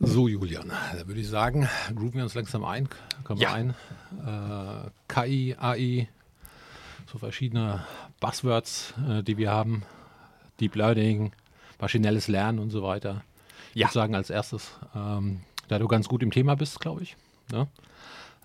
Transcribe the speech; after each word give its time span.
So, 0.00 0.28
Julian, 0.28 0.68
da 0.98 1.06
würde 1.06 1.20
ich 1.20 1.28
sagen, 1.28 1.68
grooven 1.94 2.14
wir 2.14 2.24
uns 2.24 2.34
langsam 2.34 2.64
ein. 2.64 2.88
Wir 3.28 3.36
Ja. 3.36 3.52
ein. 3.52 3.70
Äh, 4.26 4.90
KI, 5.08 5.56
AI, 5.58 6.08
so 7.10 7.18
verschiedene 7.18 7.84
Buzzwords, 8.20 8.94
äh, 9.08 9.22
die 9.22 9.36
wir 9.38 9.50
haben. 9.50 9.82
Deep 10.60 10.76
Learning, 10.76 11.32
maschinelles 11.80 12.28
Lernen 12.28 12.58
und 12.60 12.70
so 12.70 12.82
weiter. 12.82 13.24
Ich 13.70 13.80
Ja. 13.80 13.86
würde 13.88 13.94
sagen, 13.94 14.14
als 14.14 14.30
erstes, 14.30 14.70
ähm, 14.94 15.40
da 15.68 15.78
du 15.78 15.88
ganz 15.88 16.06
gut 16.06 16.22
im 16.22 16.30
Thema 16.30 16.54
bist, 16.54 16.78
glaube 16.80 17.02
ich, 17.02 17.16
ne? 17.50 17.66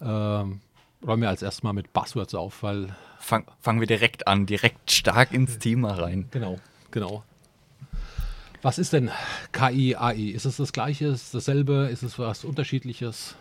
ähm, 0.02 0.61
räumen 1.05 1.21
wir 1.21 1.29
als 1.29 1.41
erstes 1.43 1.61
mal 1.63 1.73
mit 1.73 1.93
Buzzwords 1.93 2.34
auf, 2.34 2.63
weil 2.63 2.95
Fang, 3.20 3.45
fangen 3.59 3.79
wir 3.79 3.88
direkt 3.88 4.27
an, 4.27 4.46
direkt 4.47 4.89
stark 4.91 5.33
ins 5.33 5.60
Thema 5.60 5.91
rein. 5.93 6.29
Genau, 6.32 6.57
genau. 6.89 7.24
Was 8.61 8.77
ist 8.77 8.91
denn 8.91 9.09
KI, 9.54 9.95
AI? 9.95 10.31
Ist 10.33 10.45
es 10.45 10.57
das 10.57 10.73
Gleiche? 10.73 11.07
Ist 11.07 11.23
es 11.23 11.31
dasselbe? 11.31 11.89
Ist 11.91 12.04
es 12.04 12.19
was 12.19 12.43
Unterschiedliches? 12.43 13.35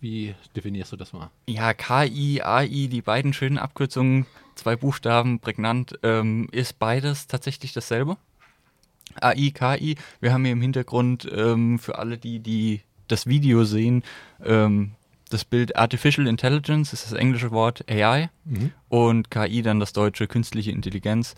Wie 0.00 0.34
definierst 0.56 0.90
du 0.90 0.96
das 0.96 1.12
mal? 1.12 1.30
Ja, 1.48 1.72
KI, 1.72 2.42
AI, 2.42 2.88
die 2.90 3.02
beiden 3.02 3.32
schönen 3.32 3.58
Abkürzungen, 3.58 4.26
zwei 4.56 4.74
Buchstaben, 4.74 5.38
prägnant, 5.38 5.98
ähm, 6.02 6.48
ist 6.50 6.78
beides 6.80 7.28
tatsächlich 7.28 7.72
dasselbe. 7.72 8.16
AI, 9.20 9.52
KI, 9.54 9.96
wir 10.20 10.32
haben 10.32 10.44
hier 10.44 10.52
im 10.52 10.62
Hintergrund 10.62 11.30
ähm, 11.32 11.78
für 11.78 11.98
alle, 11.98 12.18
die, 12.18 12.40
die 12.40 12.80
das 13.06 13.26
Video 13.26 13.64
sehen, 13.64 14.02
ähm, 14.44 14.92
das 15.30 15.44
Bild 15.44 15.76
Artificial 15.76 16.26
Intelligence 16.26 16.92
ist 16.92 17.06
das 17.06 17.12
englische 17.12 17.50
Wort 17.50 17.84
AI 17.88 18.30
und 18.88 19.30
KI 19.30 19.62
dann 19.62 19.80
das 19.80 19.92
deutsche 19.92 20.26
künstliche 20.26 20.70
Intelligenz. 20.70 21.34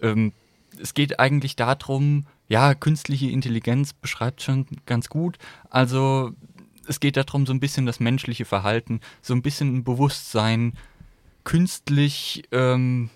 Ähm, 0.00 0.32
es 0.80 0.94
geht 0.94 1.20
eigentlich 1.20 1.56
darum, 1.56 2.26
ja, 2.48 2.74
künstliche 2.74 3.30
Intelligenz 3.30 3.92
beschreibt 3.92 4.42
schon 4.42 4.66
ganz 4.86 5.08
gut. 5.08 5.38
Also 5.70 6.32
es 6.86 7.00
geht 7.00 7.16
darum, 7.16 7.46
so 7.46 7.52
ein 7.52 7.60
bisschen 7.60 7.86
das 7.86 8.00
menschliche 8.00 8.44
Verhalten, 8.44 9.00
so 9.22 9.34
ein 9.34 9.42
bisschen 9.42 9.76
ein 9.76 9.84
Bewusstsein 9.84 10.74
künstlich 11.44 12.44
ähm, 12.52 13.10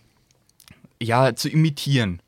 ja, 1.00 1.34
zu 1.34 1.48
imitieren. 1.48 2.20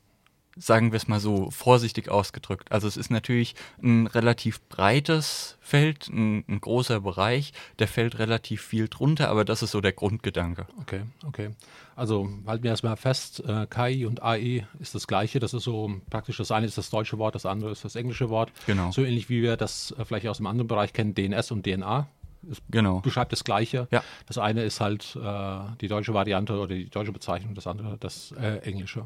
Sagen 0.55 0.91
wir 0.91 0.97
es 0.97 1.07
mal 1.07 1.19
so, 1.19 1.49
vorsichtig 1.49 2.09
ausgedrückt. 2.09 2.71
Also 2.71 2.87
es 2.87 2.95
ist 2.95 3.09
natürlich 3.09 3.55
ein 3.81 4.05
relativ 4.07 4.61
breites 4.69 5.57
Feld, 5.61 6.09
ein, 6.09 6.45
ein 6.47 6.61
großer 6.61 6.99
Bereich, 7.01 7.53
der 7.79 7.87
fällt 7.87 8.19
relativ 8.19 8.61
viel 8.61 8.87
drunter, 8.87 9.29
aber 9.29 9.45
das 9.45 9.63
ist 9.63 9.71
so 9.71 9.81
der 9.81 9.93
Grundgedanke. 9.93 10.67
Okay, 10.81 11.01
okay. 11.25 11.49
Also 11.95 12.29
halten 12.45 12.63
wir 12.63 12.71
erstmal 12.71 12.97
fest, 12.97 13.43
äh, 13.47 13.65
KI 13.67 14.05
und 14.05 14.21
AI 14.21 14.67
ist 14.79 14.93
das 14.95 15.07
Gleiche. 15.07 15.39
Das 15.39 15.53
ist 15.53 15.63
so 15.63 15.91
praktisch, 16.09 16.37
das 16.37 16.51
eine 16.51 16.65
ist 16.65 16.77
das 16.77 16.89
deutsche 16.89 17.17
Wort, 17.17 17.35
das 17.35 17.45
andere 17.45 17.71
ist 17.71 17.83
das 17.85 17.95
englische 17.95 18.29
Wort. 18.29 18.51
Genau. 18.67 18.91
So 18.91 19.03
ähnlich 19.03 19.29
wie 19.29 19.41
wir 19.41 19.57
das 19.57 19.93
äh, 19.97 20.05
vielleicht 20.05 20.27
aus 20.27 20.39
einem 20.39 20.47
anderen 20.47 20.67
Bereich 20.67 20.93
kennen, 20.93 21.15
DNS 21.15 21.51
und 21.51 21.63
DNA. 21.65 22.07
Es 22.49 22.61
Genau. 22.69 22.99
beschreibt 22.99 23.31
das 23.31 23.43
Gleiche. 23.43 23.87
Ja. 23.91 24.03
Das 24.27 24.37
eine 24.37 24.63
ist 24.63 24.81
halt 24.81 25.15
äh, 25.15 25.59
die 25.81 25.87
deutsche 25.87 26.13
Variante 26.13 26.53
oder 26.57 26.75
die 26.75 26.89
deutsche 26.89 27.11
Bezeichnung, 27.11 27.55
das 27.55 27.67
andere 27.67 27.97
das 27.99 28.33
äh, 28.33 28.57
englische. 28.59 29.05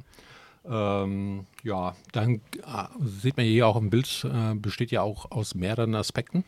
Ähm, 0.70 1.46
ja, 1.64 1.96
dann 2.12 2.36
äh, 2.36 2.86
sieht 3.00 3.38
man 3.38 3.46
hier 3.46 3.68
auch 3.68 3.78
im 3.78 3.90
Bild, 3.90 4.26
äh, 4.26 4.54
besteht 4.56 4.92
ja 4.92 5.02
auch 5.02 5.32
aus 5.32 5.56
mehreren 5.56 5.96
Aspekten. 5.96 6.44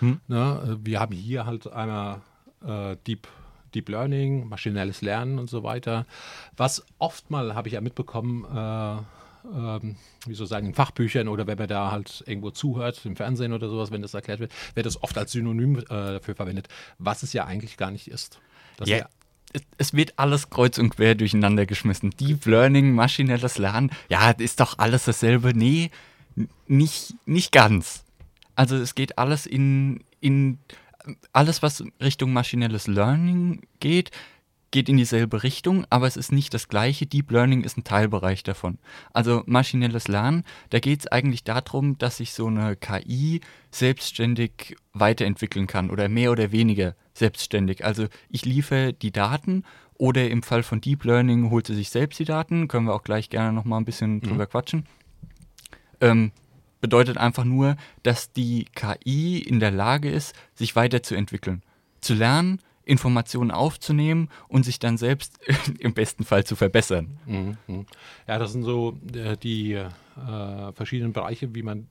Hm. 0.00 0.20
Ne? 0.26 0.78
Wir 0.82 1.00
haben 1.00 1.14
hier 1.14 1.46
halt 1.46 1.72
einmal 1.72 2.20
äh, 2.66 2.96
Deep, 3.06 3.28
Deep 3.74 3.88
Learning, 3.88 4.48
maschinelles 4.48 5.02
Lernen 5.02 5.38
und 5.38 5.48
so 5.48 5.62
weiter. 5.62 6.06
Was 6.56 6.84
oft 6.98 7.30
mal, 7.30 7.54
habe 7.54 7.68
ich 7.68 7.74
ja 7.74 7.80
mitbekommen, 7.80 8.44
äh, 8.44 8.96
ähm, 9.52 9.96
wie 10.26 10.34
soll 10.34 10.46
sagen, 10.46 10.66
in 10.66 10.74
Fachbüchern 10.74 11.28
oder 11.28 11.46
wenn 11.46 11.58
man 11.58 11.68
da 11.68 11.90
halt 11.90 12.24
irgendwo 12.26 12.50
zuhört, 12.50 13.04
im 13.04 13.14
Fernsehen 13.14 13.52
oder 13.52 13.68
sowas, 13.68 13.90
wenn 13.90 14.02
das 14.02 14.14
erklärt 14.14 14.40
wird, 14.40 14.52
wird 14.74 14.86
das 14.86 15.02
oft 15.02 15.16
als 15.18 15.32
Synonym 15.32 15.78
äh, 15.78 15.84
dafür 15.88 16.34
verwendet, 16.34 16.68
was 16.98 17.22
es 17.22 17.32
ja 17.32 17.44
eigentlich 17.44 17.76
gar 17.76 17.90
nicht 17.90 18.08
ist. 18.08 18.40
Das 18.78 18.88
Ja, 18.88 18.98
ja. 18.98 19.08
Es, 19.78 19.94
wird 19.94 20.18
alles 20.18 20.50
kreuz 20.50 20.78
und 20.78 20.90
quer 20.90 21.14
durcheinander 21.14 21.66
geschmissen. 21.66 22.10
Deep 22.10 22.46
Learning, 22.46 22.92
maschinelles 22.92 23.58
Lernen, 23.58 23.90
ja, 24.08 24.30
ist 24.30 24.60
doch 24.60 24.78
alles 24.78 25.04
dasselbe. 25.04 25.52
Nee, 25.54 25.90
nicht, 26.66 27.14
nicht 27.26 27.52
ganz. 27.52 28.04
Also 28.56 28.76
es 28.76 28.94
geht 28.94 29.18
alles 29.18 29.46
in, 29.46 30.04
in 30.20 30.58
alles, 31.32 31.62
was 31.62 31.84
Richtung 32.00 32.32
maschinelles 32.32 32.86
Learning 32.86 33.62
geht, 33.80 34.10
geht 34.74 34.88
in 34.88 34.96
dieselbe 34.96 35.44
Richtung, 35.44 35.86
aber 35.88 36.08
es 36.08 36.16
ist 36.16 36.32
nicht 36.32 36.52
das 36.52 36.66
gleiche. 36.66 37.06
Deep 37.06 37.30
Learning 37.30 37.62
ist 37.62 37.78
ein 37.78 37.84
Teilbereich 37.84 38.42
davon. 38.42 38.78
Also 39.12 39.44
maschinelles 39.46 40.08
Lernen, 40.08 40.42
da 40.70 40.80
geht 40.80 40.98
es 40.98 41.06
eigentlich 41.06 41.44
darum, 41.44 41.96
dass 41.96 42.16
sich 42.16 42.32
so 42.32 42.48
eine 42.48 42.74
KI 42.74 43.40
selbstständig 43.70 44.76
weiterentwickeln 44.92 45.68
kann 45.68 45.90
oder 45.90 46.08
mehr 46.08 46.32
oder 46.32 46.50
weniger 46.50 46.96
selbstständig. 47.12 47.84
Also 47.84 48.08
ich 48.28 48.44
liefere 48.44 48.92
die 48.92 49.12
Daten 49.12 49.62
oder 49.96 50.28
im 50.28 50.42
Fall 50.42 50.64
von 50.64 50.80
Deep 50.80 51.04
Learning 51.04 51.50
holt 51.50 51.68
sie 51.68 51.76
sich 51.76 51.90
selbst 51.90 52.18
die 52.18 52.24
Daten. 52.24 52.66
Können 52.66 52.86
wir 52.86 52.94
auch 52.94 53.04
gleich 53.04 53.30
gerne 53.30 53.52
noch 53.52 53.64
mal 53.64 53.76
ein 53.76 53.84
bisschen 53.84 54.22
drüber 54.22 54.48
quatschen. 54.48 54.86
Ähm, 56.00 56.32
bedeutet 56.80 57.16
einfach 57.16 57.44
nur, 57.44 57.76
dass 58.02 58.32
die 58.32 58.64
KI 58.74 59.38
in 59.38 59.60
der 59.60 59.70
Lage 59.70 60.10
ist, 60.10 60.34
sich 60.56 60.74
weiterzuentwickeln, 60.74 61.62
zu 62.00 62.14
lernen, 62.14 62.58
Informationen 62.84 63.50
aufzunehmen 63.50 64.28
und 64.48 64.64
sich 64.64 64.78
dann 64.78 64.96
selbst 64.96 65.38
im 65.78 65.94
besten 65.94 66.24
Fall 66.24 66.44
zu 66.44 66.56
verbessern. 66.56 67.18
Mhm, 67.26 67.56
mhm. 67.66 67.86
Ja, 68.28 68.38
das 68.38 68.52
sind 68.52 68.64
so 68.64 68.98
äh, 69.14 69.36
die 69.36 69.72
äh, 69.72 70.72
verschiedenen 70.72 71.12
Bereiche, 71.12 71.54
wie 71.54 71.62
man, 71.62 71.86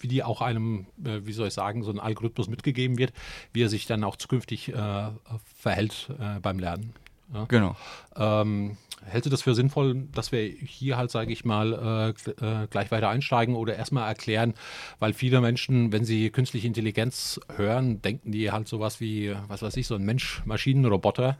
wie 0.00 0.08
die 0.08 0.22
auch 0.22 0.40
einem, 0.40 0.86
äh, 1.04 1.20
wie 1.24 1.32
soll 1.32 1.48
ich 1.48 1.54
sagen, 1.54 1.82
so 1.82 1.90
ein 1.90 2.00
Algorithmus 2.00 2.48
mitgegeben 2.48 2.98
wird, 2.98 3.12
wie 3.52 3.62
er 3.62 3.68
sich 3.68 3.86
dann 3.86 4.04
auch 4.04 4.16
zukünftig 4.16 4.72
äh, 4.72 5.10
verhält 5.56 6.08
äh, 6.18 6.40
beim 6.40 6.58
Lernen. 6.58 6.94
Ja. 7.32 7.44
Genau. 7.46 7.76
Ähm, 8.16 8.76
hältst 9.04 9.26
du 9.26 9.30
das 9.30 9.42
für 9.42 9.54
sinnvoll, 9.54 10.06
dass 10.12 10.32
wir 10.32 10.42
hier 10.42 10.96
halt, 10.96 11.10
sage 11.10 11.32
ich 11.32 11.44
mal, 11.44 12.14
äh, 12.28 12.30
äh, 12.30 12.66
gleich 12.68 12.90
weiter 12.90 13.08
einsteigen 13.08 13.54
oder 13.54 13.76
erstmal 13.76 14.08
erklären, 14.08 14.54
weil 14.98 15.12
viele 15.12 15.40
Menschen, 15.40 15.92
wenn 15.92 16.04
sie 16.04 16.30
künstliche 16.30 16.66
Intelligenz 16.66 17.40
hören, 17.56 18.00
denken 18.02 18.32
die 18.32 18.52
halt 18.52 18.68
sowas 18.68 19.00
wie, 19.00 19.34
was 19.48 19.62
weiß 19.62 19.76
ich, 19.76 19.86
so 19.86 19.94
ein 19.94 20.04
Mensch-Maschinen-Roboter, 20.04 21.36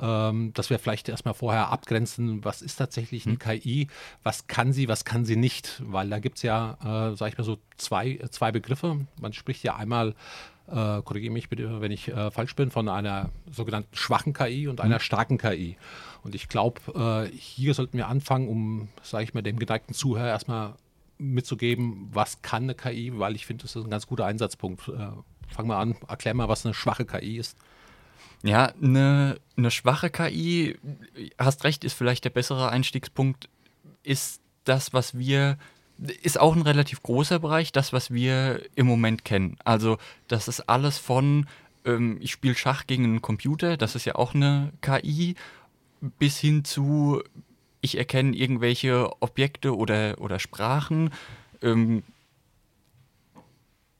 ähm, 0.00 0.52
dass 0.54 0.70
wir 0.70 0.78
vielleicht 0.78 1.08
erstmal 1.08 1.34
vorher 1.34 1.68
abgrenzen, 1.70 2.44
was 2.44 2.62
ist 2.62 2.76
tatsächlich 2.76 3.26
eine 3.26 3.36
KI, 3.36 3.88
was 4.22 4.46
kann 4.46 4.72
sie, 4.72 4.88
was 4.88 5.04
kann 5.04 5.24
sie 5.24 5.36
nicht, 5.36 5.82
weil 5.84 6.08
da 6.10 6.18
gibt 6.18 6.36
es 6.38 6.42
ja, 6.42 6.78
äh, 6.82 7.16
sage 7.16 7.32
ich 7.32 7.38
mal 7.38 7.44
so, 7.44 7.58
zwei, 7.76 8.18
zwei 8.30 8.52
Begriffe. 8.52 9.06
Man 9.20 9.32
spricht 9.32 9.62
ja 9.62 9.76
einmal 9.76 10.14
äh, 10.70 11.02
korrigiere 11.02 11.32
mich 11.32 11.48
bitte, 11.48 11.80
wenn 11.80 11.92
ich 11.92 12.08
äh, 12.08 12.30
falsch 12.30 12.54
bin, 12.54 12.70
von 12.70 12.88
einer 12.88 13.30
sogenannten 13.50 13.94
schwachen 13.96 14.32
KI 14.32 14.68
und 14.68 14.80
einer 14.80 15.00
starken 15.00 15.38
KI. 15.38 15.76
Und 16.22 16.34
ich 16.34 16.48
glaube, 16.48 16.80
äh, 17.30 17.36
hier 17.36 17.74
sollten 17.74 17.96
wir 17.96 18.08
anfangen, 18.08 18.48
um, 18.48 18.88
sage 19.02 19.24
ich 19.24 19.34
mal, 19.34 19.42
dem 19.42 19.58
geneigten 19.58 19.94
Zuhörer 19.94 20.28
erstmal 20.28 20.74
mitzugeben, 21.18 22.08
was 22.12 22.42
kann 22.42 22.64
eine 22.64 22.74
KI, 22.74 23.18
weil 23.18 23.34
ich 23.34 23.46
finde, 23.46 23.62
das 23.62 23.74
ist 23.74 23.84
ein 23.84 23.90
ganz 23.90 24.06
guter 24.06 24.26
Einsatzpunkt. 24.26 24.88
Äh, 24.88 25.08
fang 25.48 25.66
mal 25.66 25.80
an, 25.80 25.96
erklär 26.06 26.34
mal, 26.34 26.48
was 26.48 26.64
eine 26.64 26.74
schwache 26.74 27.04
KI 27.04 27.38
ist. 27.38 27.56
Ja, 28.42 28.72
eine, 28.80 29.38
eine 29.56 29.70
schwache 29.70 30.10
KI, 30.10 30.78
hast 31.38 31.64
recht, 31.64 31.82
ist 31.82 31.94
vielleicht 31.94 32.24
der 32.24 32.30
bessere 32.30 32.68
Einstiegspunkt, 32.68 33.48
ist 34.04 34.40
das, 34.64 34.92
was 34.92 35.18
wir, 35.18 35.58
ist 35.98 36.38
auch 36.38 36.54
ein 36.54 36.62
relativ 36.62 37.02
großer 37.02 37.38
Bereich, 37.38 37.72
das, 37.72 37.92
was 37.92 38.12
wir 38.12 38.62
im 38.74 38.86
Moment 38.86 39.24
kennen. 39.24 39.56
Also, 39.64 39.98
das 40.28 40.48
ist 40.48 40.68
alles 40.68 40.98
von, 40.98 41.46
ähm, 41.84 42.18
ich 42.20 42.32
spiele 42.32 42.54
Schach 42.54 42.86
gegen 42.86 43.04
einen 43.04 43.22
Computer, 43.22 43.76
das 43.76 43.94
ist 43.94 44.04
ja 44.04 44.14
auch 44.14 44.34
eine 44.34 44.72
KI, 44.80 45.34
bis 46.00 46.38
hin 46.38 46.64
zu, 46.64 47.22
ich 47.80 47.98
erkenne 47.98 48.36
irgendwelche 48.36 49.10
Objekte 49.20 49.76
oder, 49.76 50.20
oder 50.20 50.38
Sprachen. 50.38 51.10
Ähm, 51.62 52.02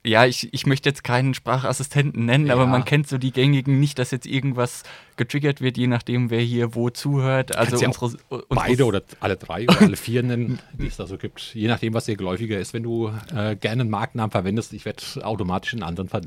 ja, 0.04 0.24
ich, 0.26 0.52
ich 0.54 0.64
möchte 0.64 0.88
jetzt 0.88 1.02
keinen 1.04 1.34
Sprachassistenten 1.34 2.24
nennen, 2.24 2.50
aber 2.50 2.62
Ja. 2.62 2.66
man 2.68 2.84
kennt 2.84 3.08
so 3.08 3.18
die 3.18 3.32
gängigen 3.32 3.80
nicht, 3.80 3.98
dass 3.98 4.10
jetzt 4.10 4.26
irgendwas 4.26 4.84
getriggert 5.16 5.60
wird, 5.60 5.76
je 5.76 5.88
nachdem, 5.88 6.30
wer 6.30 6.40
hier 6.40 6.74
wo 6.74 6.88
zuhört. 6.88 7.54
Also 7.56 7.76
ja 7.78 7.88
unsere, 7.88 8.04
unsere 8.28 8.46
Beide 8.48 8.84
oder 8.86 9.02
alle 9.20 9.36
drei 9.36 9.64
oder 9.64 9.80
alle 9.82 9.96
vier 9.96 10.22
nennen, 10.22 10.60
die 10.74 10.86
es 10.86 10.96
da 10.96 11.06
so 11.06 11.18
gibt. 11.18 11.52
Je 11.54 11.66
nachdem, 11.66 11.94
was 11.94 12.04
dir 12.04 12.16
geläufiger 12.16 12.58
ist. 12.58 12.72
Wenn 12.74 12.84
du 12.84 13.08
äh, 13.34 13.56
gerne 13.56 13.82
einen 13.82 13.90
Markennamen 13.90 14.30
verwendest, 14.30 14.72
ich 14.72 14.84
werde 14.84 15.02
automatisch 15.22 15.72
einen 15.74 15.82
anderen 15.82 16.08
ver 16.08 16.20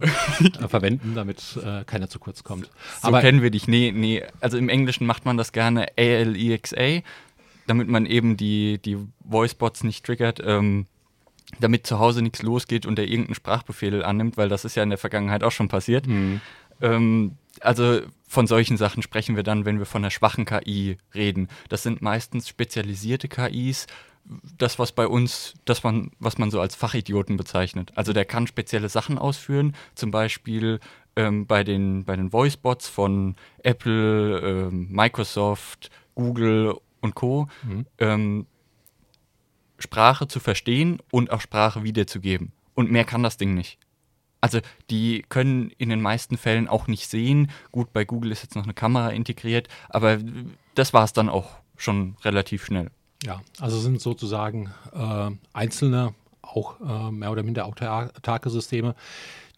äh, 0.00 0.06
äh, 0.46 0.64
äh, 0.64 0.68
verwenden, 0.68 1.12
damit 1.14 1.58
äh, 1.62 1.84
keiner 1.84 2.08
zu 2.08 2.18
kurz 2.20 2.44
kommt. 2.44 2.70
So 3.02 3.10
kennen 3.12 3.42
wir 3.42 3.50
dich. 3.50 3.66
Nee, 3.66 3.92
nee. 3.94 4.22
Also 4.40 4.56
im 4.56 4.68
Englischen 4.68 5.06
macht 5.06 5.24
man 5.24 5.36
das 5.36 5.52
gerne 5.52 5.88
ALEXA, 5.98 7.00
damit 7.66 7.88
man 7.88 8.06
eben 8.06 8.36
die, 8.36 8.78
die 8.78 8.96
Voicebots 9.24 9.82
nicht 9.84 10.06
triggert, 10.06 10.40
ähm, 10.44 10.86
damit 11.60 11.86
zu 11.86 11.98
Hause 11.98 12.22
nichts 12.22 12.42
losgeht 12.42 12.86
und 12.86 12.98
er 12.98 13.06
irgendeinen 13.06 13.34
Sprachbefehl 13.34 14.04
annimmt, 14.04 14.36
weil 14.36 14.48
das 14.48 14.64
ist 14.64 14.74
ja 14.74 14.82
in 14.82 14.90
der 14.90 14.98
Vergangenheit 14.98 15.42
auch 15.42 15.52
schon 15.52 15.68
passiert. 15.68 16.06
Ähm, 16.80 17.36
also 17.60 18.00
von 18.28 18.46
solchen 18.46 18.76
Sachen 18.76 19.02
sprechen 19.02 19.36
wir 19.36 19.42
dann, 19.42 19.64
wenn 19.64 19.78
wir 19.78 19.86
von 19.86 20.02
einer 20.02 20.10
schwachen 20.10 20.44
KI 20.44 20.98
reden. 21.14 21.48
Das 21.68 21.82
sind 21.82 22.02
meistens 22.02 22.48
spezialisierte 22.48 23.28
KIs, 23.28 23.86
das, 24.58 24.78
was 24.78 24.92
bei 24.92 25.06
uns, 25.06 25.54
das 25.64 25.82
man, 25.82 26.10
was 26.18 26.38
man 26.38 26.50
so 26.50 26.60
als 26.60 26.74
Fachidioten 26.74 27.36
bezeichnet. 27.36 27.92
Also 27.94 28.12
der 28.12 28.26
kann 28.26 28.46
spezielle 28.46 28.88
Sachen 28.88 29.16
ausführen, 29.18 29.74
zum 29.94 30.10
Beispiel 30.10 30.80
ähm, 31.16 31.46
bei 31.46 31.64
den, 31.64 32.04
bei 32.04 32.14
den 32.14 32.32
Voicebots 32.32 32.88
von 32.88 33.36
Apple, 33.62 34.38
ähm, 34.40 34.88
Microsoft, 34.90 35.90
Google 36.14 36.74
und 37.00 37.14
Co. 37.14 37.48
Mhm. 37.62 37.86
Sprache 39.78 40.28
zu 40.28 40.40
verstehen 40.40 40.98
und 41.10 41.30
auch 41.30 41.40
Sprache 41.40 41.82
wiederzugeben. 41.84 42.52
Und 42.74 42.90
mehr 42.90 43.04
kann 43.04 43.22
das 43.22 43.36
Ding 43.36 43.54
nicht. 43.54 43.78
Also 44.40 44.60
die 44.90 45.24
können 45.28 45.70
in 45.78 45.88
den 45.88 46.00
meisten 46.00 46.36
Fällen 46.36 46.68
auch 46.68 46.86
nicht 46.86 47.08
sehen. 47.08 47.50
Gut, 47.72 47.92
bei 47.92 48.04
Google 48.04 48.30
ist 48.30 48.42
jetzt 48.42 48.54
noch 48.54 48.64
eine 48.64 48.74
Kamera 48.74 49.10
integriert, 49.10 49.68
aber 49.88 50.18
das 50.74 50.92
war 50.92 51.04
es 51.04 51.12
dann 51.12 51.28
auch 51.28 51.56
schon 51.76 52.16
relativ 52.24 52.64
schnell. 52.64 52.90
Ja, 53.24 53.40
also 53.58 53.78
sind 53.78 54.00
sozusagen 54.00 54.72
äh, 54.92 55.30
einzelne, 55.52 56.14
auch 56.40 56.80
äh, 56.80 57.10
mehr 57.10 57.32
oder 57.32 57.42
minder 57.42 57.66
autarke 57.66 58.48
Systeme, 58.48 58.94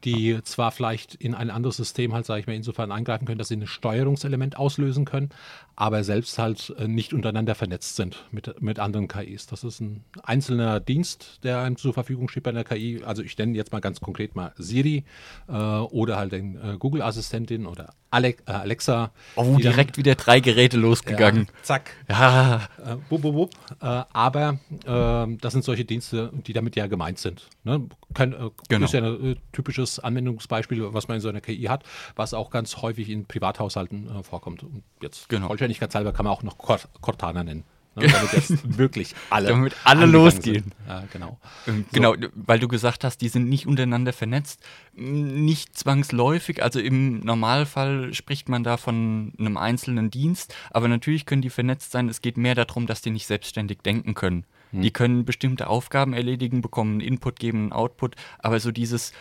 die 0.05 0.43
zwar 0.45 0.71
vielleicht 0.71 1.15
in 1.15 1.35
ein 1.35 1.51
anderes 1.51 1.77
System 1.77 2.15
halt, 2.15 2.27
sage 2.27 2.41
ich 2.41 2.47
mal, 2.47 2.55
insofern 2.55 2.93
eingreifen 2.93 3.27
können, 3.27 3.39
dass 3.39 3.49
sie 3.49 3.57
ein 3.57 3.67
Steuerungselement 3.67 4.57
auslösen 4.57 5.05
können, 5.05 5.31
aber 5.77 6.05
selbst 6.05 6.39
halt 6.39 6.75
äh, 6.79 6.89
nicht 6.89 7.13
untereinander 7.13 7.55
vernetzt 7.55 7.97
sind 7.97 8.25
mit, 8.31 8.61
mit 8.61 8.79
anderen 8.79 9.09
KIs. 9.09 9.47
Das 9.47 9.65
ist 9.65 9.81
ein 9.81 10.05
einzelner 10.23 10.81
Dienst, 10.81 11.41
der 11.43 11.61
einem 11.61 11.77
zur 11.77 11.93
Verfügung 11.93 12.29
steht 12.29 12.45
bei 12.45 12.51
einer 12.51 12.65
KI. 12.65 13.03
Also 13.05 13.23
ich 13.23 13.37
nenne 13.37 13.57
jetzt 13.57 13.73
mal 13.73 13.81
ganz 13.81 14.01
konkret 14.01 14.35
mal 14.35 14.53
Siri 14.57 15.05
äh, 15.49 15.53
oder 15.53 16.17
halt 16.17 16.33
den 16.33 16.57
äh, 16.57 16.77
Google-Assistentin 16.79 17.67
oder 17.67 17.95
Ale 18.11 18.31
äh, 18.47 18.53
Alexa. 18.53 19.13
Oh, 19.37 19.57
direkt 19.57 19.97
dann, 19.97 20.05
wieder 20.05 20.15
drei 20.17 20.41
Geräte 20.41 20.77
losgegangen. 20.77 21.47
Ja, 21.47 21.63
zack. 21.63 21.91
Ja. 22.09 22.69
Äh, 22.85 22.97
wupp, 23.09 23.23
wupp. 23.23 23.51
Äh, 23.81 24.03
aber 24.13 24.59
ähm, 24.87 25.39
das 25.41 25.53
sind 25.53 25.65
solche 25.65 25.85
Dienste, 25.85 26.33
die 26.47 26.53
damit 26.53 26.77
ja 26.77 26.87
gemeint 26.87 27.19
sind. 27.19 27.49
Ne? 27.65 27.89
Kein, 28.15 28.35
genau. 28.69 28.85
ist 28.85 28.93
ja 28.93 29.01
ein 29.01 29.37
typisches 29.53 29.99
Anwendungsbeispiel, 29.99 30.93
was 30.93 31.09
man 31.09 31.17
in 31.17 31.21
so 31.21 31.29
einer 31.29 31.41
KI 31.41 31.65
hat, 31.65 31.85
was 32.17 32.35
auch 32.35 32.51
ganz 32.51 32.77
häufig 32.79 33.09
in 33.09 33.27
Privathaushalten 33.27 34.23
vorkommt. 34.25 34.63
Und 34.63 34.83
jetzt 35.01 35.29
genau. 35.29 35.47
Vollständigkeitshalber 35.47 36.13
kann 36.13 36.25
man 36.25 36.33
auch 36.33 36.43
noch 36.43 36.59
Cortana 36.59 37.45
nennen. 37.45 37.65
Ne, 37.97 38.07
damit 38.07 38.33
jetzt 38.33 38.79
wirklich 38.79 39.17
alle, 39.31 39.49
damit 39.49 39.75
alle 39.83 40.07
losgehen. 40.07 40.73
Ja, 40.87 41.05
genau. 41.13 41.41
Ähm, 41.67 41.87
genau, 41.93 42.15
so. 42.15 42.29
weil 42.35 42.61
du 42.61 42.69
gesagt 42.69 43.03
hast, 43.03 43.19
die 43.19 43.29
sind 43.29 43.49
nicht 43.49 43.67
untereinander 43.67 44.13
vernetzt. 44.13 44.63
Nicht 44.95 45.77
zwangsläufig, 45.77 46.63
also 46.63 46.79
im 46.79 47.19
Normalfall 47.21 48.15
spricht 48.15 48.49
man 48.49 48.63
da 48.63 48.77
von 48.77 49.33
einem 49.39 49.57
einzelnen 49.57 50.11
Dienst, 50.11 50.55
aber 50.71 50.87
natürlich 50.87 51.27
können 51.27 51.43
die 51.43 51.51
vernetzt 51.51 51.91
sein. 51.91 52.09
Es 52.09 52.21
geht 52.21 52.37
mehr 52.37 52.55
darum, 52.55 52.87
dass 52.87 53.03
die 53.03 53.11
nicht 53.11 53.27
selbstständig 53.27 53.79
denken 53.81 54.15
können. 54.15 54.45
Hm. 54.71 54.83
Die 54.83 54.91
können 54.91 55.25
bestimmte 55.25 55.69
Aufgaben 55.69 56.13
erledigen, 56.13 56.61
bekommen 56.61 56.93
einen 56.93 57.01
Input, 57.01 57.39
geben 57.39 57.59
einen 57.59 57.73
Output, 57.73 58.17
aber 58.39 58.61
so 58.61 58.71
dieses, 58.71 59.13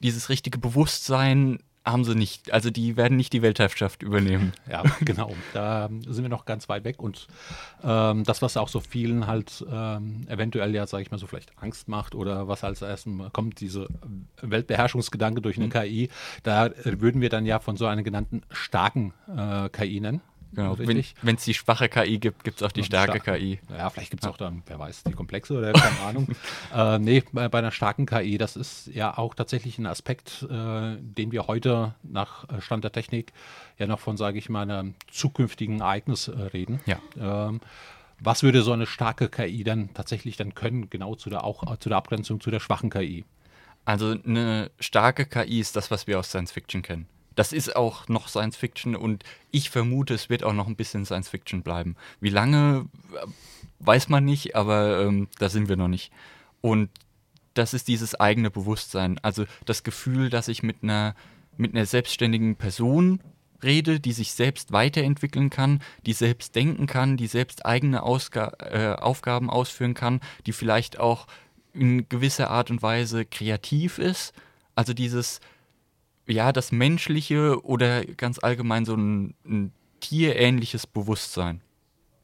dieses 0.00 0.28
richtige 0.28 0.58
Bewusstsein, 0.58 1.58
haben 1.90 2.04
sie 2.04 2.14
nicht. 2.14 2.52
Also 2.52 2.70
die 2.70 2.96
werden 2.96 3.16
nicht 3.16 3.32
die 3.32 3.42
Weltherrschaft 3.42 4.02
übernehmen. 4.02 4.52
Ja, 4.68 4.82
genau. 5.00 5.34
Da 5.54 5.88
sind 6.06 6.22
wir 6.22 6.28
noch 6.28 6.44
ganz 6.44 6.68
weit 6.68 6.84
weg. 6.84 7.00
Und 7.00 7.26
ähm, 7.82 8.24
das, 8.24 8.42
was 8.42 8.58
auch 8.58 8.68
so 8.68 8.80
vielen 8.80 9.26
halt 9.26 9.64
ähm, 9.70 10.26
eventuell 10.28 10.74
ja, 10.74 10.86
sage 10.86 11.02
ich 11.02 11.10
mal, 11.10 11.16
so 11.16 11.26
vielleicht 11.26 11.52
Angst 11.56 11.88
macht 11.88 12.14
oder 12.14 12.48
was 12.48 12.64
als 12.64 12.82
erstes 12.82 13.14
kommt, 13.32 13.60
diese 13.60 13.88
Weltbeherrschungsgedanke 14.42 15.40
durch 15.40 15.56
eine 15.56 15.66
mhm. 15.66 15.70
KI, 15.70 16.10
da 16.42 16.70
würden 16.84 17.22
wir 17.22 17.30
dann 17.30 17.46
ja 17.46 17.60
von 17.60 17.78
so 17.78 17.86
einer 17.86 18.02
genannten 18.02 18.42
starken 18.50 19.14
äh, 19.34 19.70
KI 19.70 20.00
nennen. 20.00 20.20
Genau, 20.52 20.78
wenn 20.78 20.98
es 21.36 21.44
die 21.44 21.54
schwache 21.54 21.88
KI 21.88 22.18
gibt, 22.18 22.42
gibt 22.42 22.58
es 22.58 22.62
auch 22.62 22.72
die 22.72 22.82
starke 22.82 23.20
Star 23.20 23.36
KI. 23.36 23.60
Ja, 23.70 23.90
vielleicht 23.90 24.10
gibt 24.10 24.22
es 24.22 24.28
auch 24.28 24.36
dann, 24.36 24.62
wer 24.66 24.78
weiß, 24.78 25.04
die 25.04 25.12
komplexe 25.12 25.58
oder 25.58 25.72
keine 25.72 26.00
Ahnung. 26.06 26.28
äh, 26.74 26.98
nee, 26.98 27.22
bei, 27.32 27.48
bei, 27.48 27.58
einer 27.58 27.70
starken 27.70 28.06
KI, 28.06 28.38
das 28.38 28.56
ist 28.56 28.88
ja 28.88 29.16
auch 29.16 29.34
tatsächlich 29.34 29.78
ein 29.78 29.86
Aspekt, 29.86 30.46
äh, 30.50 30.96
den 30.98 31.32
wir 31.32 31.46
heute 31.46 31.94
nach 32.02 32.48
äh, 32.48 32.60
Stand 32.60 32.84
der 32.84 32.92
Technik 32.92 33.32
ja 33.78 33.86
noch 33.86 34.00
von, 34.00 34.16
sage 34.16 34.38
ich 34.38 34.48
mal, 34.48 34.62
einem 34.62 34.94
zukünftigen 35.10 35.80
Ereignis 35.80 36.28
äh, 36.28 36.40
reden. 36.40 36.80
Ja. 36.86 36.98
Ähm, 37.18 37.60
was 38.20 38.42
würde 38.42 38.62
so 38.62 38.72
eine 38.72 38.86
starke 38.86 39.28
KI 39.28 39.62
dann 39.64 39.94
tatsächlich 39.94 40.36
dann 40.36 40.54
können, 40.54 40.90
genau 40.90 41.14
zu 41.14 41.30
der, 41.30 41.44
auch 41.44 41.76
zu 41.76 41.88
der 41.88 41.98
Abgrenzung 41.98 42.40
zu 42.40 42.50
der 42.50 42.60
schwachen 42.60 42.90
KI? 42.90 43.24
Also 43.84 44.10
eine 44.10 44.70
starke 44.80 45.24
KI 45.24 45.60
ist 45.60 45.76
das, 45.76 45.90
was 45.90 46.06
wir 46.06 46.18
aus 46.18 46.28
Science 46.28 46.52
Fiction 46.52 46.82
kennen. 46.82 47.06
Das 47.38 47.52
ist 47.52 47.76
auch 47.76 48.08
noch 48.08 48.26
Science 48.26 48.56
Fiction 48.56 48.96
und 48.96 49.22
ich 49.52 49.70
vermute, 49.70 50.12
es 50.12 50.28
wird 50.28 50.42
auch 50.42 50.52
noch 50.52 50.66
ein 50.66 50.74
bisschen 50.74 51.04
Science 51.04 51.28
Fiction 51.28 51.62
bleiben. 51.62 51.94
Wie 52.18 52.30
lange, 52.30 52.88
äh, 53.14 53.26
weiß 53.78 54.08
man 54.08 54.24
nicht, 54.24 54.56
aber 54.56 55.02
ähm, 55.02 55.28
da 55.38 55.48
sind 55.48 55.68
wir 55.68 55.76
noch 55.76 55.86
nicht. 55.86 56.10
Und 56.62 56.90
das 57.54 57.74
ist 57.74 57.86
dieses 57.86 58.16
eigene 58.16 58.50
Bewusstsein, 58.50 59.20
also 59.22 59.44
das 59.66 59.84
Gefühl, 59.84 60.30
dass 60.30 60.48
ich 60.48 60.64
mit 60.64 60.82
einer, 60.82 61.14
mit 61.56 61.76
einer 61.76 61.86
selbstständigen 61.86 62.56
Person 62.56 63.20
rede, 63.62 64.00
die 64.00 64.12
sich 64.14 64.32
selbst 64.32 64.72
weiterentwickeln 64.72 65.48
kann, 65.48 65.80
die 66.06 66.14
selbst 66.14 66.56
denken 66.56 66.88
kann, 66.88 67.16
die 67.16 67.28
selbst 67.28 67.64
eigene 67.64 68.02
Ausga 68.02 68.52
äh, 68.58 69.00
Aufgaben 69.00 69.48
ausführen 69.48 69.94
kann, 69.94 70.18
die 70.46 70.52
vielleicht 70.52 70.98
auch 70.98 71.28
in 71.72 72.08
gewisser 72.08 72.50
Art 72.50 72.72
und 72.72 72.82
Weise 72.82 73.24
kreativ 73.24 73.98
ist. 73.98 74.32
Also 74.74 74.92
dieses, 74.92 75.38
ja, 76.28 76.52
das 76.52 76.72
menschliche 76.72 77.64
oder 77.64 78.04
ganz 78.04 78.38
allgemein 78.38 78.84
so 78.84 78.94
ein, 78.94 79.34
ein 79.44 79.72
tierähnliches 80.00 80.86
Bewusstsein. 80.86 81.62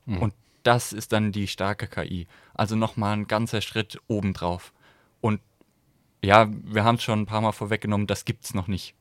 Mhm. 0.06 0.18
Und 0.18 0.34
das 0.62 0.92
ist 0.92 1.12
dann 1.12 1.32
die 1.32 1.46
starke 1.46 1.86
KI. 1.86 2.26
Also 2.54 2.76
nochmal 2.76 3.16
ein 3.16 3.26
ganzer 3.26 3.60
Schritt 3.60 3.98
obendrauf. 4.06 4.72
Und 5.20 5.40
ja, 6.22 6.48
wir 6.50 6.84
haben 6.84 6.96
es 6.96 7.02
schon 7.02 7.20
ein 7.20 7.26
paar 7.26 7.40
Mal 7.40 7.52
vorweggenommen, 7.52 8.06
das 8.06 8.24
gibt 8.24 8.44
es 8.44 8.54
noch 8.54 8.68
nicht. 8.68 8.94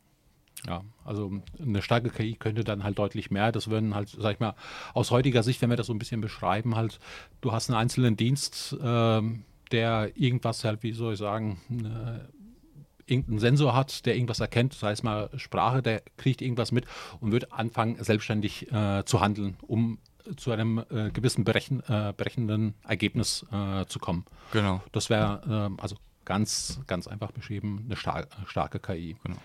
Ja, 0.68 0.82
also 1.04 1.32
eine 1.62 1.82
starke 1.82 2.10
KI 2.10 2.36
könnte 2.36 2.64
dann 2.64 2.84
halt 2.84 2.98
deutlich 2.98 3.32
mehr. 3.32 3.52
Das 3.52 3.70
würden 3.70 3.96
halt, 3.96 4.10
sag 4.10 4.36
ich 4.36 4.40
mal, 4.40 4.56
aus 4.94 5.12
heutiger 5.12 5.44
Sicht, 5.44 5.62
wenn 5.62 5.70
wir 5.70 5.76
das 5.76 5.88
so 5.88 5.94
ein 5.94 6.00
bisschen 6.00 6.22
beschreiben, 6.22 6.76
halt, 6.76 7.00
du 7.42 7.52
hast 7.52 7.70
einen 7.70 7.78
einzelnen 7.78 8.16
Dienst, 8.16 8.78
ähm, 8.82 9.44
der 9.72 10.12
irgendwas 10.16 10.64
halt, 10.64 10.84
wie 10.84 10.94
soll 10.94 11.14
ich 11.14 11.20
sagen, 11.20 11.60
äh, 11.70 12.43
irgendeinen 13.06 13.40
Sensor 13.40 13.74
hat, 13.76 14.06
der 14.06 14.16
irgendwas 14.16 14.40
erkennt, 14.40 14.74
sei 14.74 14.92
es 14.92 15.04
mal 15.04 15.30
Sprache, 15.38 15.82
der 15.82 16.02
kriegt 16.18 16.42
irgendwas 16.42 16.72
mit 16.72 16.86
und 17.20 17.32
wird 17.32 17.52
anfangen, 17.52 18.02
selbstständig 18.04 18.72
äh, 18.72 19.04
zu 19.06 19.22
handeln, 19.22 19.58
um 19.62 20.00
zu 20.38 20.52
einem 20.52 20.84
äh, 20.90 21.12
gewissen 21.12 21.44
berechen, 21.44 21.82
äh, 21.88 22.14
berechnenden 22.16 22.76
Ergebnis 22.88 23.46
äh, 23.52 23.86
zu 23.86 24.00
kommen. 24.00 24.26
Genau. 24.52 24.82
Das 24.92 25.10
wäre 25.10 25.42
ähm, 25.50 25.78
also 25.82 25.98
ganz, 26.26 26.80
ganz 26.88 27.08
einfach 27.08 27.32
beschrieben 27.32 27.84
eine 27.86 27.96
star 27.96 28.28
starke 28.48 28.80
KI. 28.80 29.18
Genau. 29.24 29.38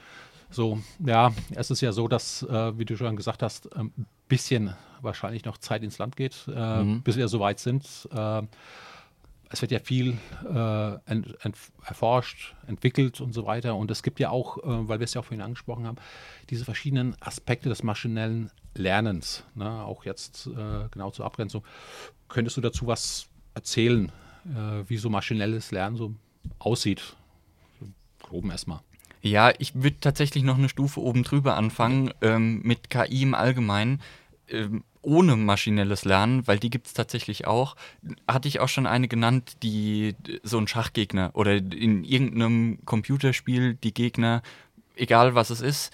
So, 0.50 0.80
ja, 1.04 1.32
es 1.50 1.70
ist 1.70 1.80
ja 1.80 1.92
so, 1.92 2.08
dass, 2.08 2.42
äh, 2.42 2.78
wie 2.78 2.84
du 2.84 2.96
schon 2.96 3.16
gesagt 3.16 3.42
hast, 3.42 3.74
ein 3.76 3.92
bisschen 4.28 4.74
wahrscheinlich 5.02 5.44
noch 5.44 5.58
Zeit 5.58 5.82
ins 5.82 5.98
Land 5.98 6.16
geht, 6.16 6.46
äh, 6.48 6.82
mhm. 6.82 7.02
bis 7.02 7.16
wir 7.16 7.28
so 7.28 7.40
weit 7.40 7.58
sind 7.58 8.08
es 9.50 9.62
wird 9.62 9.72
ja 9.72 9.78
viel 9.78 10.18
äh, 10.44 10.94
ent, 11.06 11.36
ent, 11.44 11.56
erforscht, 11.84 12.54
entwickelt 12.66 13.20
und 13.20 13.32
so 13.32 13.46
weiter. 13.46 13.76
Und 13.76 13.90
es 13.90 14.02
gibt 14.02 14.20
ja 14.20 14.30
auch, 14.30 14.58
äh, 14.58 14.88
weil 14.88 15.00
wir 15.00 15.04
es 15.04 15.14
ja 15.14 15.20
auch 15.20 15.24
vorhin 15.24 15.42
angesprochen 15.42 15.86
haben, 15.86 15.96
diese 16.50 16.64
verschiedenen 16.64 17.16
Aspekte 17.20 17.68
des 17.68 17.82
maschinellen 17.82 18.50
Lernens. 18.74 19.44
Ne? 19.54 19.68
Auch 19.68 20.04
jetzt 20.04 20.46
äh, 20.46 20.88
genau 20.90 21.10
zur 21.10 21.24
Abgrenzung. 21.24 21.64
Könntest 22.28 22.56
du 22.56 22.60
dazu 22.60 22.86
was 22.86 23.28
erzählen, 23.54 24.12
äh, 24.44 24.88
wie 24.88 24.98
so 24.98 25.08
maschinelles 25.08 25.70
Lernen 25.70 25.96
so 25.96 26.14
aussieht? 26.58 27.16
So 27.80 27.86
groben 28.22 28.50
erstmal. 28.50 28.80
Ja, 29.20 29.52
ich 29.58 29.74
würde 29.74 29.98
tatsächlich 30.00 30.44
noch 30.44 30.58
eine 30.58 30.68
Stufe 30.68 31.00
oben 31.00 31.24
drüber 31.24 31.56
anfangen, 31.56 32.12
ähm, 32.20 32.60
mit 32.62 32.90
KI 32.90 33.22
im 33.22 33.34
Allgemeinen. 33.34 34.00
Ähm, 34.50 34.84
ohne 35.02 35.36
maschinelles 35.36 36.04
Lernen, 36.04 36.46
weil 36.46 36.58
die 36.58 36.70
gibt 36.70 36.88
es 36.88 36.92
tatsächlich 36.92 37.46
auch. 37.46 37.76
Hatte 38.26 38.48
ich 38.48 38.60
auch 38.60 38.68
schon 38.68 38.86
eine 38.86 39.08
genannt, 39.08 39.56
die 39.62 40.14
so 40.42 40.58
ein 40.58 40.68
Schachgegner 40.68 41.30
oder 41.34 41.54
in 41.54 42.04
irgendeinem 42.04 42.78
Computerspiel 42.84 43.74
die 43.74 43.94
Gegner, 43.94 44.42
egal 44.96 45.34
was 45.34 45.50
es 45.50 45.60
ist, 45.60 45.92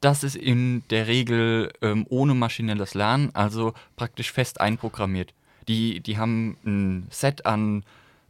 das 0.00 0.22
ist 0.22 0.36
in 0.36 0.82
der 0.90 1.06
Regel 1.08 1.72
ähm, 1.82 2.06
ohne 2.08 2.34
maschinelles 2.34 2.94
Lernen, 2.94 3.30
also 3.34 3.74
praktisch 3.96 4.32
fest 4.32 4.60
einprogrammiert. 4.60 5.34
Die, 5.68 6.00
die 6.00 6.16
haben 6.16 6.56
ein 6.64 7.06
Set 7.10 7.46
an 7.46 7.84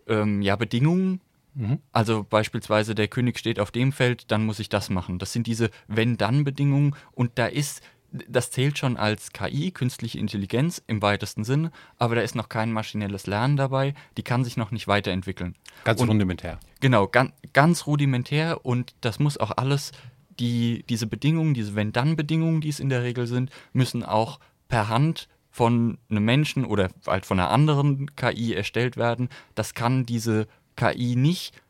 ähm, 0.09 0.43
ja, 0.43 0.57
Bedingungen, 0.57 1.21
mhm. 1.55 1.79
also 1.93 2.27
beispielsweise 2.29 2.95
der 2.95 3.09
König 3.09 3.39
steht 3.39 3.61
auf 3.61 3.71
dem 3.71 3.93
Feld, 3.93 4.31
dann 4.31 4.47
muss 4.47 4.59
ich 4.59 4.69
das 4.69 4.91
machen. 4.91 5.19
Das 5.19 5.33
sind 5.33 5.47
diese 5.47 5.71
Wenn-Dann-Bedingungen 5.87 6.97
und 7.13 7.33
da 7.37 7.47
ist 7.47 7.83
das 8.13 8.51
zählt 8.51 8.79
schon 8.79 8.97
als 8.97 9.33
KI, 9.33 9.71
künstliche 9.71 10.19
Intelligenz 10.19 10.83
im 10.87 11.03
weitesten 11.03 11.45
Sinne, 11.45 11.71
aber 11.99 12.17
da 12.17 12.23
ist 12.23 12.35
noch 12.35 12.49
kein 12.49 12.73
maschinelles 12.73 13.27
Lernen 13.27 13.57
dabei, 13.57 13.95
die 14.17 14.23
kann 14.23 14.45
sich 14.45 14.57
noch 14.57 14.71
nicht 14.71 14.89
weiterentwickeln. 14.89 15.57
Ganz 15.85 16.01
und, 16.01 16.09
rudimentär. 16.09 16.59
Genau, 16.81 17.07
ganz, 17.07 17.33
ganz 17.53 17.87
rudimentär 17.87 18.65
und 18.65 18.95
das 19.01 19.19
muss 19.19 19.39
auch 19.39 19.53
alles, 19.57 19.93
die, 20.39 20.85
diese 20.89 21.07
Bedingungen, 21.07 21.55
diese 21.55 21.75
Wenn-Dann-Bedingungen, 21.75 22.61
die 22.61 22.69
es 22.69 22.81
in 22.81 22.89
der 22.89 23.03
Regel 23.03 23.27
sind, 23.27 23.51
müssen 23.73 24.05
auch 24.05 24.41
per 24.69 24.89
Hand 24.89 25.29
von 25.51 25.99
einem 26.09 26.25
Menschen 26.25 26.65
oder 26.65 26.91
halt 27.07 27.27
von 27.27 27.39
einer 27.39 27.51
anderen 27.51 28.15
KI 28.17 28.55
erstellt 28.55 28.97
werden. 28.97 29.29
Das 29.55 29.75
kann 29.75 30.07
diese 30.07 30.47
KI 30.77 31.17
nicht. 31.17 31.61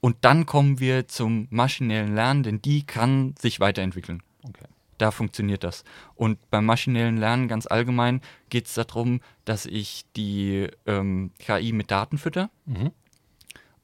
Und 0.00 0.18
dann 0.20 0.44
kommen 0.44 0.78
wir 0.78 1.08
zum 1.08 1.48
maschinellen 1.50 2.14
Lernen, 2.14 2.42
denn 2.42 2.62
die 2.62 2.84
kann 2.84 3.34
sich 3.38 3.58
weiterentwickeln. 3.58 4.22
Okay. 4.46 4.66
Da 4.98 5.10
funktioniert 5.10 5.64
das. 5.64 5.84
Und 6.14 6.38
beim 6.50 6.64
maschinellen 6.64 7.16
Lernen 7.16 7.48
ganz 7.48 7.66
allgemein 7.66 8.20
geht 8.48 8.66
es 8.66 8.74
darum, 8.74 9.20
dass 9.44 9.66
ich 9.66 10.04
die 10.16 10.68
ähm, 10.86 11.32
KI 11.38 11.72
mit 11.72 11.90
Daten 11.90 12.18
fütter. 12.18 12.50
Mhm. 12.66 12.92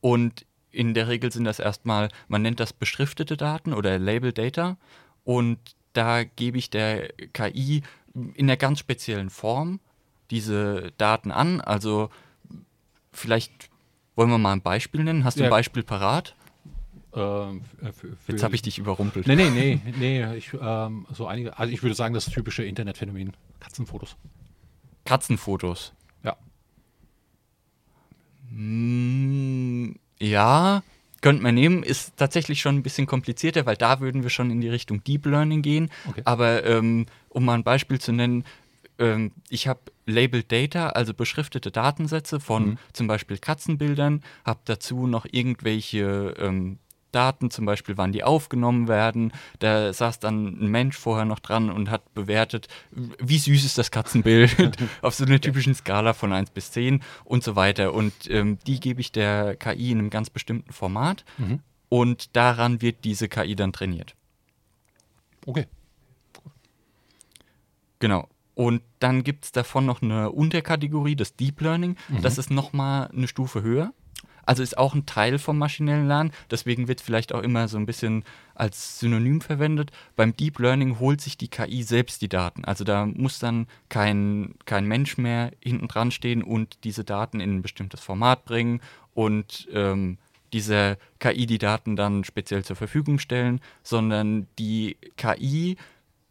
Und 0.01 0.47
in 0.71 0.95
der 0.95 1.09
Regel 1.09 1.33
sind 1.33 1.45
das 1.45 1.59
erstmal, 1.59 2.09
man 2.29 2.43
nennt 2.43 2.61
das 2.61 2.73
beschriftete 2.73 3.37
Daten 3.37 3.73
oder 3.73 3.99
Label 3.99 4.33
Data. 4.33 4.77
Und 5.25 5.59
da 5.93 6.23
gebe 6.25 6.59
ich 6.59 6.71
der 6.71 7.09
KI 7.33 7.83
in 8.15 8.47
einer 8.47 8.57
ganz 8.57 8.79
speziellen 8.79 9.31
Form 9.31 9.81
diese 10.31 10.93
Daten 10.97 11.33
an. 11.33 11.61
Also 11.61 12.09
vielleicht 13.13 13.69
wollen 14.15 14.31
wir 14.31 14.39
mal 14.39 14.53
ein 14.53 14.63
Beispiel 14.63 15.03
nennen. 15.03 15.25
Hast 15.25 15.37
du 15.39 15.41
Ja. 15.43 15.47
ein 15.49 15.51
Beispiel 15.51 15.83
parat? 15.83 16.35
Ähm, 17.15 17.63
f- 17.83 17.97
für- 17.97 18.17
für- 18.17 18.33
Jetzt 18.33 18.43
habe 18.45 18.55
ich 18.55 18.63
dich 18.63 18.79
überrumpelt. 18.79 19.27
Nee, 19.27 19.35
nee, 19.37 19.51
nee, 19.51 19.81
nee. 19.99 20.37
Ich, 20.37 20.53
ähm, 20.61 21.07
so 21.13 21.27
einige, 21.27 21.59
also 21.59 21.73
ich 21.73 21.83
würde 21.83 21.95
sagen, 21.95 22.15
das 22.15 22.27
typische 22.27 22.63
Internetphänomen. 22.65 23.33
Katzenfotos. 23.59 24.17
Katzenfotos. 25.05 25.93
Ja. 26.23 26.37
Mm, 28.51 29.95
ja, 30.19 30.83
könnte 31.21 31.43
man 31.43 31.55
nehmen. 31.55 31.83
Ist 31.83 32.17
tatsächlich 32.17 32.61
schon 32.61 32.77
ein 32.77 32.83
bisschen 32.83 33.07
komplizierter, 33.07 33.67
weil 33.67 33.77
da 33.77 34.01
würden 34.01 34.23
wir 34.23 34.31
schon 34.31 34.51
in 34.51 34.61
die 34.61 34.69
Richtung 34.69 35.03
Deep 35.05 35.27
Learning 35.27 35.63
gehen. 35.63 35.91
Okay. 36.09 36.23
Aber 36.25 36.65
ähm, 36.65 37.07
um 37.29 37.45
mal 37.45 37.55
ein 37.55 37.65
Beispiel 37.65 38.01
zu 38.01 38.13
nennen, 38.13 38.45
ähm, 38.99 39.33
ich 39.49 39.67
habe 39.69 39.81
Labeled 40.07 40.51
Data, 40.51 40.91
also 40.91 41.15
beschriftete 41.15 41.71
Datensätze 41.71 42.41
von 42.41 42.71
Mhm. 42.71 42.79
zum 42.93 43.07
Beispiel 43.07 43.39
Katzenbildern, 43.39 44.23
habe 44.45 44.61
dazu 44.65 45.07
noch 45.07 45.27
irgendwelche 45.31 46.35
ähm, 46.39 46.79
Daten, 47.13 47.51
zum 47.51 47.67
Beispiel 47.67 47.97
wann 47.97 48.13
die 48.13 48.23
aufgenommen 48.25 48.89
werden. 48.89 49.33
Da 49.59 49.93
saß 49.93 50.19
dann 50.21 50.47
ein 50.47 50.69
Mensch 50.69 50.97
vorher 50.97 51.25
noch 51.25 51.39
dran 51.39 51.71
und 51.71 51.91
hat 51.91 52.13
bewertet, 52.15 52.69
wie 52.91 53.39
süß 53.39 53.65
ist 53.65 53.79
das 53.79 53.91
Katzenbild 53.91 54.77
auf 55.03 55.15
so 55.15 55.25
einer 55.25 55.41
typischen 55.41 55.75
Skala 55.75 56.13
von 56.13 56.33
1 56.33 56.51
bis 56.51 56.71
10 56.73 57.03
und 57.25 57.43
so 57.45 57.57
weiter. 57.57 57.93
Und 57.95 58.13
ähm, 58.29 58.59
die 58.67 58.81
gebe 58.81 59.01
ich 59.01 59.13
der 59.13 59.57
KI 59.57 59.91
in 59.93 59.99
einem 59.99 60.11
ganz 60.11 60.31
bestimmten 60.31 60.73
Format 60.73 61.25
Mhm. 61.39 61.61
und 61.89 62.37
daran 62.37 62.83
wird 62.83 63.05
diese 63.05 63.29
KI 63.29 63.55
dann 63.57 63.73
trainiert. 63.73 64.15
Okay. 65.47 65.67
Genau. 67.99 68.29
Und 68.55 68.83
dann 68.99 69.25
gibt 69.25 69.45
es 69.47 69.53
davon 69.53 69.87
noch 69.87 70.03
eine 70.03 70.31
Unterkategorie, 70.31 71.17
das 71.17 71.35
Deep 71.37 71.61
Learning. 71.61 71.97
Das 72.21 72.37
ist 72.37 72.51
nochmal 72.51 73.09
eine 73.09 73.27
Stufe 73.29 73.63
höher. 73.63 73.93
Also 74.45 74.63
ist 74.63 74.79
auch 74.79 74.95
ein 74.95 75.07
Teil 75.07 75.39
vom 75.39 75.59
maschinellen 75.59 76.09
Lernen. 76.09 76.33
Deswegen 76.51 76.89
wird 76.89 77.01
vielleicht 77.01 77.33
auch 77.33 77.43
immer 77.43 77.69
so 77.69 77.77
ein 77.77 77.87
bisschen 77.87 78.25
als 78.55 78.99
Synonym 78.99 79.41
verwendet. 79.41 79.91
Beim 80.17 80.37
Deep 80.37 80.59
Learning 80.59 80.99
holt 80.99 81.21
sich 81.21 81.39
die 81.39 81.49
KI 81.49 81.83
selbst 81.83 82.23
die 82.23 82.29
Daten. 82.29 82.65
Also 82.65 82.85
da 82.85 83.07
muss 83.07 83.39
dann 83.39 83.67
kein, 83.89 84.55
kein 84.65 84.87
Mensch 84.87 85.19
mehr 85.19 85.53
hinten 85.63 85.89
dran 85.89 86.11
stehen 86.11 86.43
und 86.43 86.79
diese 86.85 87.05
Daten 87.05 87.41
in 87.41 87.57
ein 87.57 87.63
bestimmtes 87.63 88.01
Format 88.01 88.45
bringen 88.45 88.81
und 89.15 89.69
ähm, 89.73 90.19
dieser 90.53 90.97
KI 91.21 91.47
die 91.47 91.59
Daten 91.59 91.97
dann 91.97 92.25
speziell 92.25 92.65
zur 92.65 92.77
Verfügung 92.77 93.19
stellen, 93.19 93.61
sondern 93.83 94.47
die 94.59 94.97
KI 95.17 95.77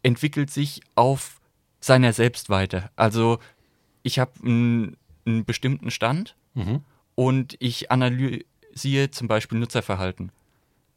entwickelt 0.02 0.50
sich 0.50 0.82
auf 0.94 1.40
seiner 1.80 2.12
selbst 2.12 2.50
weiter. 2.50 2.90
Also 2.96 3.38
ich 4.02 4.18
habe 4.18 4.32
einen, 4.44 4.96
bestimmten 5.46 5.90
Stand 5.90 6.34
Mhm. 6.54 6.82
Und 7.20 7.54
ich 7.58 7.90
analysiere 7.90 9.10
zum 9.10 9.28
Beispiel 9.28 9.58
Nutzerverhalten. 9.58 10.32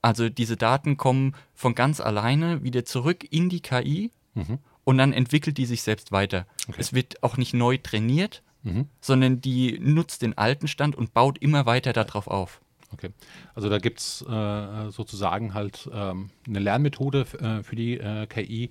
Also 0.02 0.30
diese 0.30 0.56
Daten 0.56 0.96
kommen 0.96 1.36
von 1.54 1.76
ganz 1.76 2.00
alleine 2.00 2.64
wieder 2.64 2.86
zurück 2.86 3.26
in 3.30 3.50
die 3.50 3.60
KI 3.60 4.10
Mhm. 4.36 4.60
und 4.86 4.98
dann 4.98 5.12
entwickelt 5.14 5.58
die 5.58 5.66
sich 5.66 5.82
selbst 5.84 6.12
weiter. 6.14 6.46
Okay. 6.70 6.78
Es 6.80 6.94
wird 6.94 7.22
auch 7.24 7.36
nicht 7.38 7.54
neu 7.54 7.78
trainiert, 7.78 8.42
Mhm. 8.64 8.88
sondern 9.02 9.42
die 9.42 9.78
nutzt 9.80 10.22
den 10.22 10.38
alten 10.38 10.68
Stand 10.70 10.96
und 10.96 11.14
baut 11.14 11.38
immer 11.40 11.66
weiter 11.66 11.92
darauf 11.94 12.28
auf. 12.28 12.62
Okay. 12.94 13.10
Also 13.54 13.68
da 13.70 13.78
gibt 13.80 14.00
es 14.00 14.22
äh, 14.22 14.90
sozusagen 14.92 15.54
halt 15.54 15.90
ähm, 15.94 16.30
eine 16.48 16.60
Lernmethode 16.60 17.26
äh, 17.40 17.64
für 17.64 17.76
die 17.76 17.98
äh, 17.98 18.28
KI, 18.28 18.70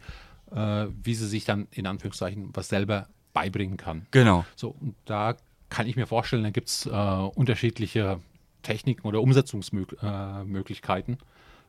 äh, 0.55 0.87
wie 1.03 1.15
sie 1.15 1.29
sich 1.29 1.45
dann 1.45 1.69
in 1.71 1.87
Anführungszeichen 1.87 2.49
was 2.55 2.69
selber 2.69 3.09
beibringen 3.35 3.77
kann. 3.77 4.07
Genau. 4.11 4.45
So, 4.57 4.75
und 4.81 4.95
da 5.05 5.37
kann 5.73 5.87
ich 5.87 5.97
mir 5.97 6.07
vorstellen, 6.07 6.43
da 6.45 6.51
gibt 6.51 6.69
es 6.69 6.87
äh, 6.87 6.91
unterschiedliche 6.91 8.21
Techniken 8.63 9.07
oder 9.07 9.21
Umsetzungsmöglichkeiten 9.23 11.19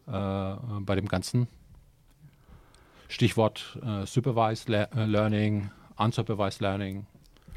äh, 0.07 0.51
äh, 0.51 0.55
bei 0.81 0.95
dem 0.95 1.07
Ganzen. 1.07 1.48
Stichwort 3.07 3.79
äh, 3.86 4.05
Supervised 4.05 4.69
Le 4.69 4.89
äh, 4.95 5.05
Learning, 5.05 5.69
Unsupervised 5.98 6.62
Learning. 6.62 7.05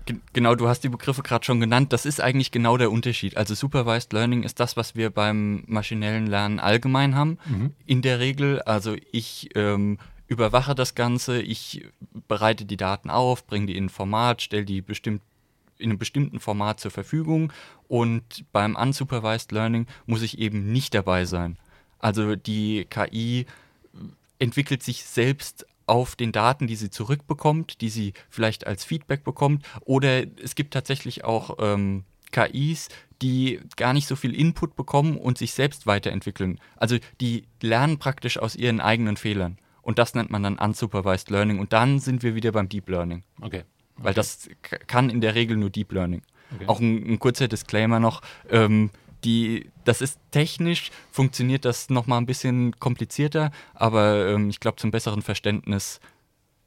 Ge- 0.05 0.19
Genau, 0.33 0.55
du 0.55 0.69
hast 0.69 0.81
die 0.85 0.89
Begriffe 0.89 1.23
gerade 1.23 1.45
schon 1.45 1.61
genannt. 1.61 1.93
Das 1.93 2.05
ist 2.07 2.21
eigentlich 2.21 2.51
genau 2.53 2.77
der 2.77 2.91
Unterschied. 2.93 3.37
Also 3.37 3.55
Supervised 3.55 4.13
Learning 4.13 4.43
ist 4.43 4.61
das, 4.61 4.77
was 4.77 4.95
wir 4.95 5.11
beim 5.11 5.65
maschinellen 5.67 6.27
Lernen 6.27 6.61
allgemein 6.61 7.15
haben. 7.15 7.39
In 7.87 8.03
der 8.03 8.21
Regel, 8.21 8.61
also 8.63 8.95
ich 9.13 9.51
ähm, 9.55 9.99
überwache 10.29 10.75
das 10.75 10.95
Ganze, 10.95 11.41
ich 11.41 11.87
bereite 12.29 12.65
die 12.67 12.77
Daten 12.77 13.11
auf, 13.11 13.47
bringe 13.47 13.67
die 13.67 13.77
in 13.77 13.87
ein 13.87 13.89
Format, 13.91 14.43
stelle 14.43 14.65
die 14.65 14.83
bestimmt 14.83 15.23
in 15.79 15.91
einem 15.91 15.99
bestimmten 15.99 16.41
Format 16.41 16.81
zur 16.81 16.91
Verfügung 16.91 17.53
und 17.89 18.45
beim 18.53 18.77
Unsupervised 18.77 19.53
Learning 19.53 19.87
muss 20.07 20.23
ich 20.23 20.39
eben 20.39 20.73
nicht 20.73 20.95
dabei 20.95 21.25
sein. 21.25 21.59
Also 21.99 22.37
die 22.37 22.87
KI 22.89 23.47
entwickelt 24.39 24.83
sich 24.83 25.05
selbst 25.05 25.67
auf 25.87 26.17
den 26.17 26.33
Daten, 26.33 26.67
die 26.67 26.77
sie 26.77 26.91
zurückbekommt, 26.91 27.81
die 27.81 27.89
sie 27.89 28.13
vielleicht 28.29 28.67
als 28.67 28.85
Feedback 28.85 29.25
bekommt. 29.25 29.65
Oder 29.83 30.25
es 30.43 30.55
gibt 30.55 30.75
tatsächlich 30.75 31.25
auch 31.25 31.57
ähm, 31.61 32.05
KIs, 32.33 32.89
die 33.23 33.61
gar 33.77 33.93
nicht 33.93 34.09
so 34.09 34.17
viel 34.17 34.35
Input 34.35 34.77
bekommen 34.77 35.17
und 35.17 35.39
sich 35.39 35.53
selbst 35.53 35.87
weiterentwickeln. 35.87 36.61
Also 36.77 36.99
die 37.21 37.45
lernen 37.63 37.99
praktisch 37.99 38.39
aus 38.39 38.57
ihren 38.57 38.81
eigenen 38.81 39.17
Fehlern. 39.17 39.59
Und 39.81 39.99
das 40.01 40.15
nennt 40.15 40.31
man 40.31 40.43
dann 40.43 40.59
Unsupervised 40.59 41.31
Learning. 41.31 41.61
Und 41.61 41.73
dann 41.73 42.01
sind 42.01 42.23
wir 42.25 42.35
wieder 42.35 42.51
beim 42.53 42.69
Deep 42.69 42.89
Learning. 42.89 43.23
Okay. 43.41 43.63
Weil 43.99 44.15
das 44.15 44.49
k- 44.63 44.79
kann 44.87 45.11
in 45.11 45.21
der 45.21 45.35
Regel 45.35 45.57
nur 45.57 45.71
Deep 45.71 45.93
Learning. 45.93 46.23
Okay. 46.55 46.67
Auch 46.67 46.81
ein, 46.81 47.13
ein 47.15 47.19
kurzer 47.19 47.49
Disclaimer 47.49 47.99
noch. 48.01 48.23
Ähm, 48.51 48.91
die, 49.25 49.71
das 49.85 50.01
ist 50.03 50.21
technisch, 50.31 50.91
funktioniert 51.11 51.65
das 51.65 51.89
nochmal 51.91 52.21
ein 52.21 52.27
bisschen 52.27 52.79
komplizierter, 52.79 53.51
aber 53.75 54.29
ähm, 54.29 54.51
ich 54.51 54.61
glaube 54.61 54.77
zum 54.77 54.91
besseren 54.91 55.23
Verständnis 55.23 56.01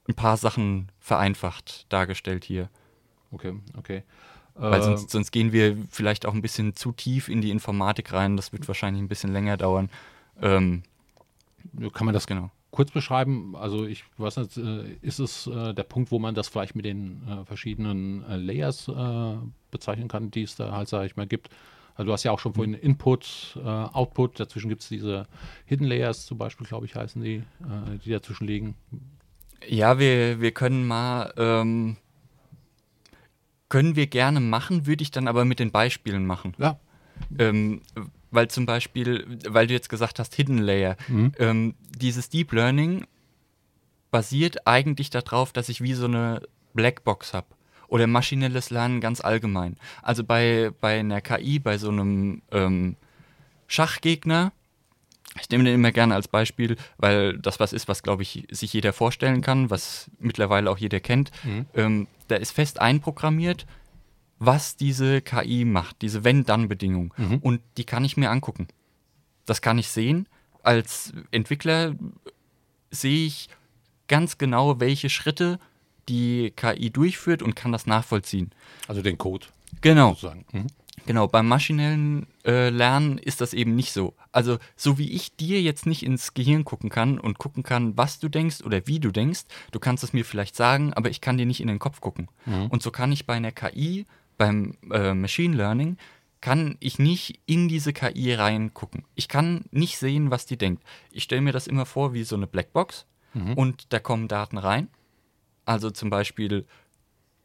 ein 0.07 0.15
paar 0.15 0.35
Sachen 0.37 0.91
vereinfacht 0.99 1.85
dargestellt 1.89 2.43
hier. 2.43 2.69
Okay, 3.31 3.53
okay. 3.77 4.03
Weil 4.55 4.81
Äh, 4.81 4.83
sonst, 4.83 5.09
sonst 5.11 5.31
gehen 5.31 5.53
wir 5.53 5.77
vielleicht 5.89 6.25
auch 6.25 6.33
ein 6.33 6.41
bisschen 6.41 6.75
zu 6.75 6.91
tief 6.91 7.29
in 7.29 7.41
die 7.41 7.51
Informatik 7.51 8.11
rein. 8.11 8.35
Das 8.35 8.51
wird 8.51 8.67
wahrscheinlich 8.67 9.01
ein 9.01 9.07
bisschen 9.07 9.31
länger 9.31 9.55
dauern. 9.55 9.89
Ähm, 10.41 10.83
kann 11.93 12.05
man 12.05 12.13
das 12.13 12.27
genau. 12.27 12.49
Kurz 12.71 12.91
beschreiben? 12.91 13.55
Also 13.55 13.85
ich 13.85 14.03
weiß 14.17 14.37
nicht, 14.37 14.57
äh, 14.57 14.93
ist 15.01 15.19
es 15.19 15.47
äh, 15.47 15.73
der 15.73 15.83
Punkt, 15.83 16.11
wo 16.11 16.19
man 16.19 16.35
das 16.35 16.47
vielleicht 16.47 16.75
mit 16.75 16.85
den 16.85 17.21
äh, 17.27 17.45
verschiedenen 17.45 18.23
Layers 18.27 18.91
bezeichnen 19.71 20.07
kann, 20.07 20.31
die 20.31 20.43
es 20.43 20.55
da 20.55 20.71
halt, 20.71 20.89
sage 20.89 21.05
ich 21.05 21.15
mal, 21.15 21.27
gibt? 21.27 21.49
Also 21.95 22.07
du 22.07 22.13
hast 22.13 22.23
ja 22.23 22.31
auch 22.31 22.39
schon 22.39 22.53
vorhin 22.53 22.73
Input, 22.73 23.59
Output, 23.63 24.39
dazwischen 24.39 24.69
gibt 24.69 24.83
es 24.83 24.87
diese 24.87 25.27
Hidden 25.65 25.85
Layers 25.85 26.25
zum 26.25 26.37
Beispiel, 26.37 26.65
glaube 26.65 26.85
ich, 26.85 26.95
heißen 26.95 27.21
die, 27.21 27.43
die 28.05 28.09
dazwischen 28.09 28.47
liegen. 28.47 28.75
Ja, 29.67 29.99
wir, 29.99 30.39
wir 30.39 30.51
können 30.53 30.87
mal, 30.87 31.33
ähm, 31.35 31.97
können 33.67 33.97
wir 33.97 34.07
gerne 34.07 34.39
machen, 34.39 34.87
würde 34.87 35.03
ich 35.03 35.11
dann 35.11 35.27
aber 35.27 35.43
mit 35.43 35.59
den 35.59 35.71
Beispielen 35.71 36.25
machen. 36.25 36.55
Ja. 36.57 36.79
Ähm, 37.37 37.81
weil 38.31 38.47
zum 38.49 38.65
Beispiel, 38.65 39.25
weil 39.47 39.67
du 39.67 39.73
jetzt 39.73 39.89
gesagt 39.89 40.19
hast, 40.19 40.35
Hidden 40.35 40.59
Layer, 40.59 40.95
Mhm. 41.07 41.31
ähm, 41.39 41.75
dieses 41.97 42.29
Deep 42.29 42.51
Learning 42.53 43.05
basiert 44.11 44.65
eigentlich 44.67 45.09
darauf, 45.09 45.51
dass 45.53 45.69
ich 45.69 45.81
wie 45.81 45.93
so 45.93 46.05
eine 46.05 46.41
Blackbox 46.73 47.33
habe. 47.33 47.47
Oder 47.87 48.05
maschinelles 48.07 48.69
Lernen 48.69 49.01
ganz 49.01 49.19
allgemein. 49.21 49.77
Also 50.03 50.23
bei, 50.23 50.71
bei 50.79 50.99
einer 50.99 51.21
KI, 51.21 51.57
bei 51.59 51.77
so 51.79 51.89
einem 51.89 52.41
ähm, 52.51 52.95
Schachgegner, 53.67 54.51
ich 55.39 55.49
nehme 55.49 55.63
den 55.63 55.75
immer 55.75 55.91
gerne 55.91 56.15
als 56.15 56.27
Beispiel, 56.27 56.75
weil 56.97 57.37
das 57.37 57.59
was 57.59 57.71
ist, 57.73 57.87
was, 57.87 58.03
glaube 58.03 58.23
ich, 58.23 58.47
sich 58.51 58.73
jeder 58.73 58.93
vorstellen 58.93 59.41
kann, 59.41 59.69
was 59.69 60.09
mittlerweile 60.19 60.69
auch 60.71 60.77
jeder 60.77 60.99
kennt. 60.99 61.31
Mhm. 61.43 61.65
Ähm, 61.75 62.07
da 62.27 62.35
ist 62.35 62.51
fest 62.51 62.79
einprogrammiert, 62.81 63.65
was 64.39 64.75
diese 64.77 65.21
KI 65.21 65.65
macht, 65.65 66.01
diese 66.01 66.23
Wenn-Dann-Bedingung. 66.23 67.13
Mhm. 67.17 67.37
Und 67.39 67.61
die 67.77 67.83
kann 67.83 68.05
ich 68.05 68.17
mir 68.17 68.31
angucken. 68.31 68.67
Das 69.45 69.61
kann 69.61 69.77
ich 69.77 69.89
sehen. 69.89 70.27
Als 70.63 71.13
Entwickler 71.31 71.95
sehe 72.91 73.25
ich 73.27 73.49
ganz 74.07 74.37
genau, 74.37 74.79
welche 74.79 75.09
Schritte 75.09 75.59
die 76.07 76.51
KI 76.55 76.89
durchführt 76.89 77.41
und 77.43 77.55
kann 77.55 77.71
das 77.71 77.85
nachvollziehen. 77.85 78.51
Also 78.87 79.01
den 79.01 79.17
Code 79.17 79.47
Genau. 79.81 80.09
sozusagen. 80.09 80.45
Mhm. 80.51 80.67
Genau, 81.05 81.27
beim 81.27 81.47
maschinellen 81.47 82.27
äh, 82.45 82.69
Lernen 82.69 83.17
ist 83.17 83.41
das 83.41 83.53
eben 83.53 83.73
nicht 83.75 83.93
so. 83.93 84.13
Also, 84.31 84.57
so 84.75 84.97
wie 84.97 85.09
ich 85.11 85.35
dir 85.35 85.61
jetzt 85.61 85.85
nicht 85.85 86.03
ins 86.03 86.33
Gehirn 86.33 86.65
gucken 86.65 86.89
kann 86.89 87.19
und 87.19 87.39
gucken 87.39 87.63
kann, 87.63 87.97
was 87.97 88.19
du 88.19 88.27
denkst 88.27 88.61
oder 88.63 88.85
wie 88.85 88.99
du 88.99 89.09
denkst, 89.11 89.43
du 89.71 89.79
kannst 89.79 90.03
es 90.03 90.13
mir 90.13 90.25
vielleicht 90.25 90.55
sagen, 90.55 90.93
aber 90.93 91.09
ich 91.09 91.21
kann 91.21 91.37
dir 91.37 91.45
nicht 91.45 91.61
in 91.61 91.67
den 91.67 91.79
Kopf 91.79 92.01
gucken. 92.01 92.27
Und 92.69 92.83
so 92.83 92.91
kann 92.91 93.11
ich 93.11 93.25
bei 93.25 93.33
einer 93.35 93.51
KI, 93.51 94.05
beim 94.39 94.75
äh, 94.91 95.13
Machine 95.13 95.55
Learning, 95.55 95.97
kann 96.41 96.77
ich 96.79 96.97
nicht 96.97 97.39
in 97.45 97.67
diese 97.67 97.93
KI 97.93 98.33
reingucken. 98.33 99.03
Ich 99.13 99.27
kann 99.27 99.65
nicht 99.71 99.99
sehen, 99.99 100.31
was 100.31 100.45
die 100.47 100.57
denkt. 100.57 100.81
Ich 101.11 101.23
stelle 101.23 101.41
mir 101.41 101.51
das 101.51 101.67
immer 101.67 101.85
vor 101.85 102.13
wie 102.13 102.23
so 102.23 102.35
eine 102.35 102.47
Blackbox 102.47 103.05
und 103.55 103.93
da 103.93 103.99
kommen 103.99 104.27
Daten 104.27 104.57
rein. 104.57 104.87
Also 105.65 105.91
zum 105.91 106.09
Beispiel 106.09 106.65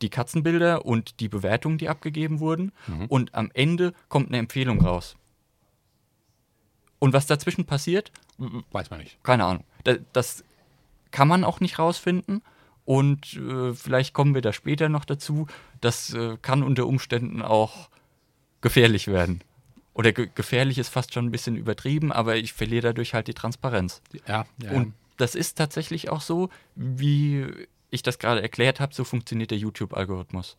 die 0.01 0.09
Katzenbilder 0.09 0.87
und 0.87 1.21
die 1.21 1.29
Bewertungen, 1.29 1.77
die 1.77 1.91
abgegeben 1.91 2.41
wurden. 2.41 2.73
Und 3.09 3.35
am 3.35 3.51
Ende 3.53 3.93
kommt 4.09 4.29
eine 4.29 4.39
Empfehlung 4.39 4.81
raus. 4.81 5.15
Und 6.99 7.13
was 7.13 7.27
dazwischen 7.27 7.67
passiert, 7.67 8.13
Weiß 8.73 8.91
man 8.91 9.01
nicht. 9.01 9.23
keine 9.23 9.45
Ahnung. 9.45 9.65
Da- 9.85 9.97
Das 10.15 10.43
kann 11.11 11.29
man 11.29 11.45
auch 11.45 11.61
nicht 11.61 11.79
rausfinden. 11.79 12.43
Und 12.85 13.35
äh, 13.35 13.73
vielleicht 13.73 14.13
kommen 14.13 14.35
wir 14.35 14.43
da 14.43 14.53
später 14.53 14.89
noch 14.89 15.05
dazu. 15.05 15.47
Das 15.81 16.13
äh, 16.13 16.37
kann 16.43 16.63
unter 16.63 16.87
Umständen 16.87 17.43
auch 17.43 17.89
gefährlich 18.61 19.07
werden. 19.07 19.43
Oder 19.95 20.13
ge 20.13 20.29
gefährlich 20.35 20.79
ist 20.79 20.89
fast 20.89 21.15
schon 21.15 21.27
ein 21.27 21.31
bisschen 21.31 21.57
übertrieben, 21.57 22.13
aber 22.13 22.37
ich 22.37 22.53
verliere 22.53 22.83
dadurch 22.83 23.15
halt 23.15 23.29
die 23.29 23.35
Transparenz. 23.35 24.03
Ja, 24.27 24.45
ja. 24.61 24.73
Und 24.73 24.93
das 25.17 25.35
ist 25.35 25.57
tatsächlich 25.57 26.11
auch 26.11 26.21
so, 26.21 26.51
wie 26.75 27.47
ich 27.91 28.03
das 28.03 28.19
gerade 28.19 28.43
erklärt 28.43 28.81
habe, 28.81 28.93
so 28.93 29.05
funktioniert 29.05 29.53
der 29.53 29.59
YouTube-Algorithmus. 29.59 30.57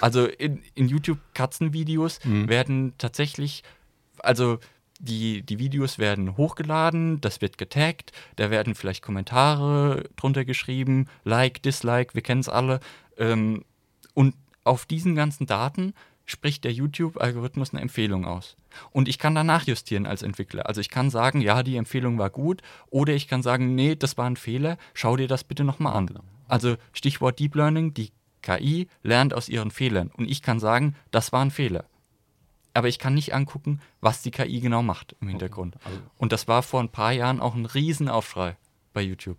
Also 0.00 0.26
in, 0.26 0.62
in 0.74 0.88
YouTube-Katzenvideos 0.88 2.20
werden 2.24 2.94
tatsächlich, 2.98 3.62
also 4.18 4.58
die, 5.00 5.42
die 5.42 5.58
Videos 5.58 5.98
werden 5.98 6.36
hochgeladen, 6.36 7.20
das 7.20 7.40
wird 7.40 7.58
getaggt, 7.58 8.12
da 8.36 8.50
werden 8.50 8.74
vielleicht 8.74 9.02
Kommentare 9.02 10.04
drunter 10.16 10.44
geschrieben, 10.44 11.08
Like, 11.24 11.62
Dislike, 11.62 12.14
wir 12.14 12.22
kennen 12.22 12.40
es 12.40 12.48
alle. 12.48 12.80
Ähm, 13.16 13.64
und 14.14 14.34
auf 14.64 14.86
diesen 14.86 15.14
ganzen 15.14 15.46
Daten 15.46 15.94
spricht 16.26 16.64
der 16.64 16.72
YouTube-Algorithmus 16.72 17.72
eine 17.72 17.80
Empfehlung 17.80 18.24
aus. 18.24 18.56
Und 18.92 19.08
ich 19.08 19.18
kann 19.18 19.34
danach 19.34 19.66
justieren 19.66 20.06
als 20.06 20.22
Entwickler. 20.22 20.66
Also 20.66 20.80
ich 20.80 20.90
kann 20.90 21.10
sagen, 21.10 21.40
ja, 21.40 21.62
die 21.62 21.76
Empfehlung 21.76 22.18
war 22.18 22.30
gut, 22.30 22.62
oder 22.88 23.14
ich 23.14 23.26
kann 23.26 23.42
sagen, 23.42 23.74
nee, 23.74 23.96
das 23.96 24.16
war 24.16 24.26
ein 24.26 24.36
Fehler, 24.36 24.76
schau 24.94 25.16
dir 25.16 25.28
das 25.28 25.44
bitte 25.44 25.64
nochmal 25.64 25.94
an. 25.94 26.10
Also 26.46 26.76
Stichwort 26.92 27.38
Deep 27.38 27.54
Learning, 27.54 27.94
die 27.94 28.12
KI 28.42 28.88
lernt 29.02 29.34
aus 29.34 29.48
ihren 29.48 29.70
Fehlern. 29.70 30.10
Und 30.16 30.30
ich 30.30 30.42
kann 30.42 30.60
sagen, 30.60 30.94
das 31.10 31.32
war 31.32 31.44
ein 31.44 31.50
Fehler. 31.50 31.84
Aber 32.74 32.88
ich 32.88 32.98
kann 32.98 33.14
nicht 33.14 33.34
angucken, 33.34 33.80
was 34.00 34.22
die 34.22 34.30
KI 34.30 34.60
genau 34.60 34.82
macht 34.82 35.16
im 35.20 35.28
Hintergrund. 35.28 35.76
Also- 35.84 36.00
Und 36.18 36.32
das 36.32 36.46
war 36.48 36.62
vor 36.62 36.80
ein 36.80 36.88
paar 36.88 37.12
Jahren 37.12 37.40
auch 37.40 37.54
ein 37.54 37.66
Riesenaufschrei 37.66 38.56
bei 38.92 39.02
YouTube. 39.02 39.38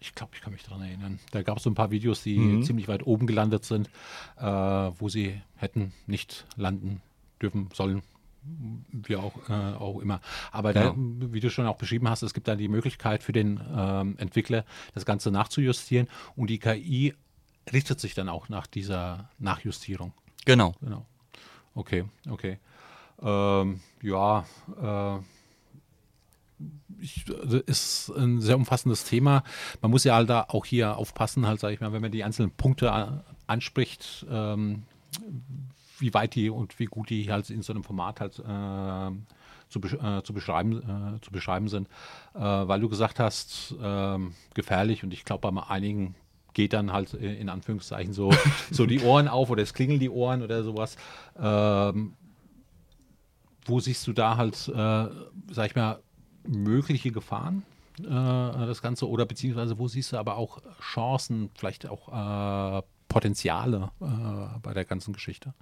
Ich 0.00 0.14
glaube, 0.14 0.32
ich 0.34 0.40
kann 0.40 0.52
mich 0.52 0.62
daran 0.62 0.82
erinnern. 0.82 1.18
Da 1.32 1.42
gab 1.42 1.56
es 1.58 1.64
so 1.64 1.70
ein 1.70 1.74
paar 1.74 1.90
Videos, 1.90 2.22
die 2.22 2.38
Mhm. 2.38 2.62
ziemlich 2.62 2.86
weit 2.88 3.04
oben 3.06 3.26
gelandet 3.26 3.64
sind, 3.64 3.90
äh, 4.38 4.42
wo 4.44 5.08
sie 5.08 5.40
hätten 5.56 5.92
nicht 6.06 6.46
landen 6.56 7.02
dürfen 7.42 7.68
sollen. 7.74 8.02
Wie 8.92 9.16
auch, 9.16 9.34
äh, 9.50 9.52
auch 9.52 9.98
immer. 10.00 10.20
Aber 10.52 10.72
da, 10.72 10.90
Genau. 10.90 11.32
wie 11.32 11.40
du 11.40 11.50
schon 11.50 11.66
auch 11.66 11.76
beschrieben 11.76 12.08
hast, 12.08 12.22
es 12.22 12.32
gibt 12.32 12.48
dann 12.48 12.56
die 12.56 12.68
Möglichkeit 12.68 13.22
für 13.22 13.32
den 13.32 13.60
ähm, 13.76 14.14
Entwickler, 14.18 14.64
das 14.94 15.04
Ganze 15.04 15.30
nachzujustieren 15.32 16.08
und 16.36 16.48
die 16.48 16.58
KI 16.60 17.14
richtet 17.72 18.00
sich 18.00 18.14
dann 18.14 18.28
auch 18.30 18.48
nach 18.48 18.66
dieser 18.66 19.28
Nachjustierung. 19.38 20.12
Genau. 20.46 20.74
Genau. 20.80 21.04
Okay, 21.78 22.04
okay. 22.28 22.58
Ähm, 23.22 23.80
ja, 24.02 24.44
äh, 24.82 25.18
ich, 27.00 27.24
also 27.40 27.58
ist 27.58 28.10
ein 28.16 28.40
sehr 28.40 28.56
umfassendes 28.56 29.04
Thema. 29.04 29.44
Man 29.80 29.92
muss 29.92 30.02
ja 30.02 30.16
halt 30.16 30.28
da 30.28 30.46
auch 30.48 30.64
hier 30.64 30.96
aufpassen, 30.96 31.46
halt, 31.46 31.60
sage 31.60 31.74
ich 31.74 31.80
mal, 31.80 31.92
wenn 31.92 32.02
man 32.02 32.10
die 32.10 32.24
einzelnen 32.24 32.50
Punkte 32.50 33.22
anspricht, 33.46 34.26
ähm, 34.28 34.82
wie 36.00 36.12
weit 36.14 36.34
die 36.34 36.50
und 36.50 36.80
wie 36.80 36.86
gut 36.86 37.10
die 37.10 37.30
halt 37.30 37.48
in 37.48 37.62
so 37.62 37.72
einem 37.72 37.84
Format 37.84 38.20
halt 38.20 38.40
äh, 38.40 39.12
zu, 39.68 39.78
äh, 39.78 40.22
zu, 40.24 40.32
beschreiben, 40.32 41.16
äh, 41.16 41.20
zu 41.20 41.30
beschreiben 41.30 41.68
sind. 41.68 41.86
Äh, 42.34 42.40
weil 42.40 42.80
du 42.80 42.88
gesagt 42.88 43.20
hast, 43.20 43.76
ähm, 43.80 44.34
gefährlich 44.52 45.04
und 45.04 45.12
ich 45.12 45.24
glaube, 45.24 45.48
bei 45.48 45.62
einigen 45.62 46.16
geht 46.58 46.72
dann 46.72 46.92
halt 46.92 47.14
äh, 47.14 47.34
in 47.34 47.48
Anführungszeichen 47.48 48.12
so, 48.12 48.32
so 48.72 48.84
die 48.84 49.00
Ohren 49.02 49.28
auf 49.28 49.48
oder 49.48 49.62
es 49.62 49.72
klingeln 49.72 50.00
die 50.00 50.10
Ohren 50.10 50.42
oder 50.42 50.64
sowas. 50.64 50.96
Ähm, 51.40 52.14
wo 53.64 53.78
siehst 53.78 54.04
du 54.08 54.12
da 54.12 54.36
halt, 54.36 54.66
äh, 54.66 54.72
sag 55.52 55.66
ich 55.66 55.76
mal, 55.76 56.00
mögliche 56.44 57.12
Gefahren, 57.12 57.62
äh, 58.00 58.04
das 58.08 58.82
Ganze, 58.82 59.08
oder 59.08 59.24
beziehungsweise 59.24 59.78
wo 59.78 59.86
siehst 59.86 60.12
du 60.12 60.16
aber 60.16 60.36
auch 60.36 60.58
Chancen, 60.80 61.50
vielleicht 61.54 61.86
auch 61.86 62.08
äh, 62.08 62.82
Potenziale 63.08 63.90
äh, 64.00 64.58
bei 64.60 64.74
der 64.74 64.84
ganzen 64.84 65.12
Geschichte? 65.12 65.54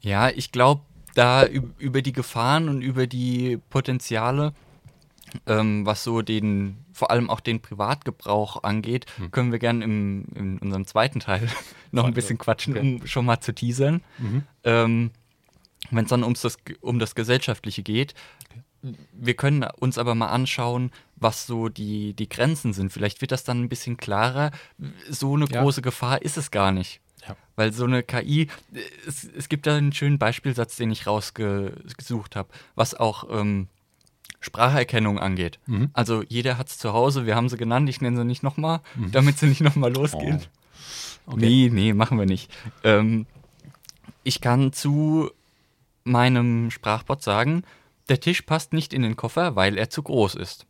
Ja, 0.00 0.30
ich 0.30 0.52
glaube, 0.52 0.80
da 1.14 1.42
üb- 1.42 1.76
über 1.78 2.00
die 2.00 2.12
Gefahren 2.14 2.70
und 2.70 2.80
über 2.80 3.06
die 3.06 3.58
Potenziale, 3.68 4.54
ähm, 5.46 5.86
was 5.86 6.04
so 6.04 6.22
den, 6.22 6.84
vor 6.92 7.10
allem 7.10 7.30
auch 7.30 7.40
den 7.40 7.60
Privatgebrauch 7.60 8.62
angeht, 8.62 9.06
können 9.30 9.52
wir 9.52 9.58
gerne 9.58 9.84
in 9.84 10.58
unserem 10.60 10.86
zweiten 10.86 11.20
Teil 11.20 11.48
noch 11.92 12.04
ein 12.04 12.14
bisschen 12.14 12.38
quatschen, 12.38 12.76
okay. 12.76 12.98
um 13.00 13.06
schon 13.06 13.24
mal 13.26 13.40
zu 13.40 13.54
teasern. 13.54 14.02
Ähm, 14.64 15.10
Wenn 15.90 16.04
es 16.04 16.10
dann 16.10 16.22
ums 16.24 16.42
das, 16.42 16.56
um 16.80 16.98
das 16.98 17.14
Gesellschaftliche 17.14 17.82
geht. 17.82 18.14
Wir 19.12 19.34
können 19.34 19.62
uns 19.78 19.96
aber 19.96 20.14
mal 20.16 20.28
anschauen, 20.28 20.90
was 21.14 21.46
so 21.46 21.68
die, 21.68 22.14
die 22.14 22.28
Grenzen 22.28 22.72
sind. 22.72 22.92
Vielleicht 22.92 23.20
wird 23.20 23.30
das 23.30 23.44
dann 23.44 23.62
ein 23.62 23.68
bisschen 23.68 23.96
klarer. 23.96 24.50
So 25.08 25.34
eine 25.36 25.46
Ja. 25.48 25.62
große 25.62 25.82
Gefahr 25.82 26.22
ist 26.22 26.36
es 26.36 26.50
gar 26.50 26.72
nicht. 26.72 27.00
Ja. 27.26 27.36
Weil 27.54 27.72
so 27.72 27.84
eine 27.84 28.02
KI, 28.02 28.48
es, 29.06 29.22
es 29.24 29.48
gibt 29.48 29.68
da 29.68 29.76
einen 29.76 29.92
schönen 29.92 30.18
Beispielsatz, 30.18 30.74
den 30.74 30.90
ich 30.90 31.06
rausgesucht 31.06 32.34
habe, 32.34 32.48
was 32.74 32.94
auch 32.94 33.28
ähm, 33.30 33.68
Spracherkennung 34.42 35.18
angeht. 35.18 35.58
Mhm. 35.66 35.90
Also 35.94 36.22
jeder 36.28 36.58
hat 36.58 36.68
es 36.68 36.76
zu 36.78 36.92
Hause, 36.92 37.24
wir 37.26 37.34
haben 37.36 37.48
sie 37.48 37.56
genannt, 37.56 37.88
ich 37.88 38.00
nenne 38.00 38.18
sie 38.18 38.24
nicht 38.24 38.42
nochmal, 38.42 38.80
damit 39.12 39.38
sie 39.38 39.46
nicht 39.46 39.62
nochmal 39.62 39.92
losgehen. 39.92 40.40
Oh. 41.26 41.34
Nee, 41.36 41.70
nee, 41.72 41.94
machen 41.94 42.18
wir 42.18 42.26
nicht. 42.26 42.50
Ähm, 42.82 43.26
ich 44.24 44.40
kann 44.40 44.72
zu 44.72 45.30
meinem 46.04 46.70
Sprachbot 46.70 47.22
sagen, 47.22 47.62
der 48.08 48.20
Tisch 48.20 48.42
passt 48.42 48.72
nicht 48.72 48.92
in 48.92 49.02
den 49.02 49.16
Koffer, 49.16 49.54
weil 49.56 49.78
er 49.78 49.88
zu 49.88 50.02
groß 50.02 50.34
ist. 50.34 50.66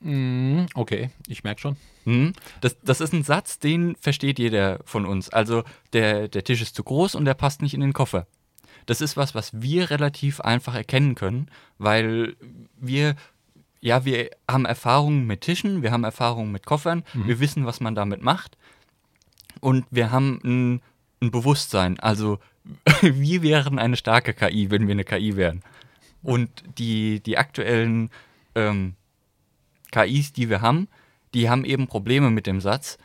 Mhm, 0.00 0.66
Okay, 0.74 1.10
ich 1.28 1.44
merke 1.44 1.60
schon. 1.60 1.76
Hm? 2.04 2.34
Das, 2.60 2.76
das 2.82 3.00
ist 3.00 3.14
ein 3.14 3.22
Satz, 3.22 3.58
den 3.58 3.96
versteht 3.96 4.38
jeder 4.38 4.80
von 4.84 5.06
uns. 5.06 5.30
Also 5.30 5.62
der, 5.92 6.28
der 6.28 6.44
Tisch 6.44 6.60
ist 6.60 6.74
zu 6.74 6.82
groß 6.84 7.14
und 7.14 7.24
der 7.24 7.34
passt 7.34 7.62
nicht 7.62 7.72
in 7.72 7.80
den 7.80 7.94
Koffer. 7.94 8.26
Das 8.86 9.00
ist 9.00 9.16
was, 9.16 9.34
was 9.34 9.60
wir 9.60 9.90
relativ 9.90 10.40
einfach 10.40 10.74
erkennen 10.74 11.14
können, 11.14 11.50
weil 11.78 12.36
wir, 12.76 13.16
ja, 13.80 14.04
wir 14.04 14.30
haben 14.50 14.64
Erfahrungen 14.64 15.26
mit 15.26 15.42
Tischen, 15.42 15.82
wir 15.82 15.92
haben 15.92 16.04
Erfahrungen 16.04 16.52
mit 16.52 16.66
Koffern, 16.66 17.04
wir 17.14 17.40
wissen, 17.40 17.66
was 17.66 17.80
man 17.80 17.94
damit 17.94 18.22
macht 18.22 18.56
und 19.60 19.86
wir 19.90 20.10
haben 20.10 20.40
ein, 20.44 20.82
ein 21.22 21.30
Bewusstsein. 21.30 21.98
Also 22.00 22.38
wir 23.00 23.42
wären 23.42 23.78
eine 23.78 23.96
starke 23.96 24.34
KI, 24.34 24.70
wenn 24.70 24.86
wir 24.86 24.92
eine 24.92 25.04
KI 25.04 25.36
wären. 25.36 25.62
Und 26.22 26.50
die, 26.78 27.20
die 27.20 27.38
aktuellen 27.38 28.10
ähm, 28.54 28.94
KIs, 29.90 30.32
die 30.32 30.48
wir 30.48 30.60
haben, 30.60 30.88
die 31.34 31.48
haben 31.48 31.64
eben 31.64 31.86
Probleme 31.86 32.30
mit 32.30 32.46
dem 32.46 32.60
Satz. 32.60 32.98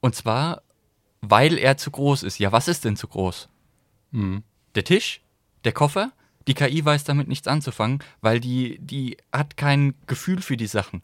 Und 0.00 0.14
zwar, 0.14 0.62
weil 1.20 1.58
er 1.58 1.76
zu 1.76 1.90
groß 1.90 2.22
ist. 2.22 2.38
Ja, 2.38 2.52
was 2.52 2.68
ist 2.68 2.84
denn 2.84 2.96
zu 2.96 3.08
groß? 3.08 3.48
Mhm. 4.10 4.42
Der 4.74 4.84
Tisch? 4.84 5.20
Der 5.66 5.72
Koffer? 5.72 6.12
Die 6.48 6.54
KI 6.54 6.82
weiß 6.84 7.04
damit 7.04 7.26
nichts 7.28 7.48
anzufangen, 7.48 7.98
weil 8.22 8.40
die, 8.40 8.78
die 8.80 9.16
hat 9.32 9.56
kein 9.56 9.94
Gefühl 10.06 10.40
für 10.40 10.56
die 10.56 10.68
Sachen. 10.68 11.02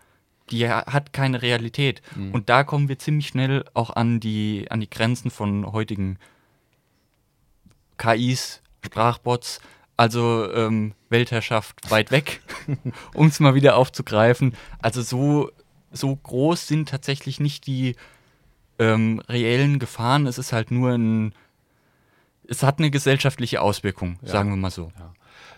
Die 0.51 0.69
ha- 0.69 0.87
hat 0.87 1.13
keine 1.13 1.43
Realität. 1.43 2.01
Und 2.33 2.49
da 2.49 2.63
kommen 2.65 2.89
wir 2.89 2.99
ziemlich 2.99 3.27
schnell 3.29 3.65
auch 3.75 3.91
an 3.91 4.21
die, 4.21 4.67
an 4.71 4.81
die 4.81 4.89
Grenzen 4.89 5.31
von 5.31 5.71
heutigen 5.73 6.17
KIs, 7.99 8.63
Sprachbots, 8.85 9.61
also 9.97 10.51
ähm, 10.53 10.95
Weltherrschaft 11.11 11.91
weit 11.91 12.11
weg, 12.11 12.41
um 13.15 13.27
es 13.29 13.39
mal 13.41 13.55
wieder 13.55 13.77
aufzugreifen. 13.77 14.55
Also 14.81 15.03
so, 15.03 15.51
so 15.93 16.15
groß 16.17 16.67
sind 16.67 16.89
tatsächlich 16.89 17.39
nicht 17.41 17.67
die 17.67 17.95
ähm, 18.79 19.21
reellen 19.29 19.79
Gefahren. 19.79 20.27
Es 20.27 20.39
ist 20.39 20.53
halt 20.53 20.71
nur 20.71 20.91
ein, 20.93 21.35
es 22.49 22.63
hat 22.63 22.79
eine 22.79 22.91
gesellschaftliche 22.91 23.61
Auswirkung, 23.61 24.19
Ja. 24.23 24.29
sagen 24.29 24.51
wir 24.51 24.57
mal 24.57 24.71
so. 24.71 24.91
Ja. 24.99 25.13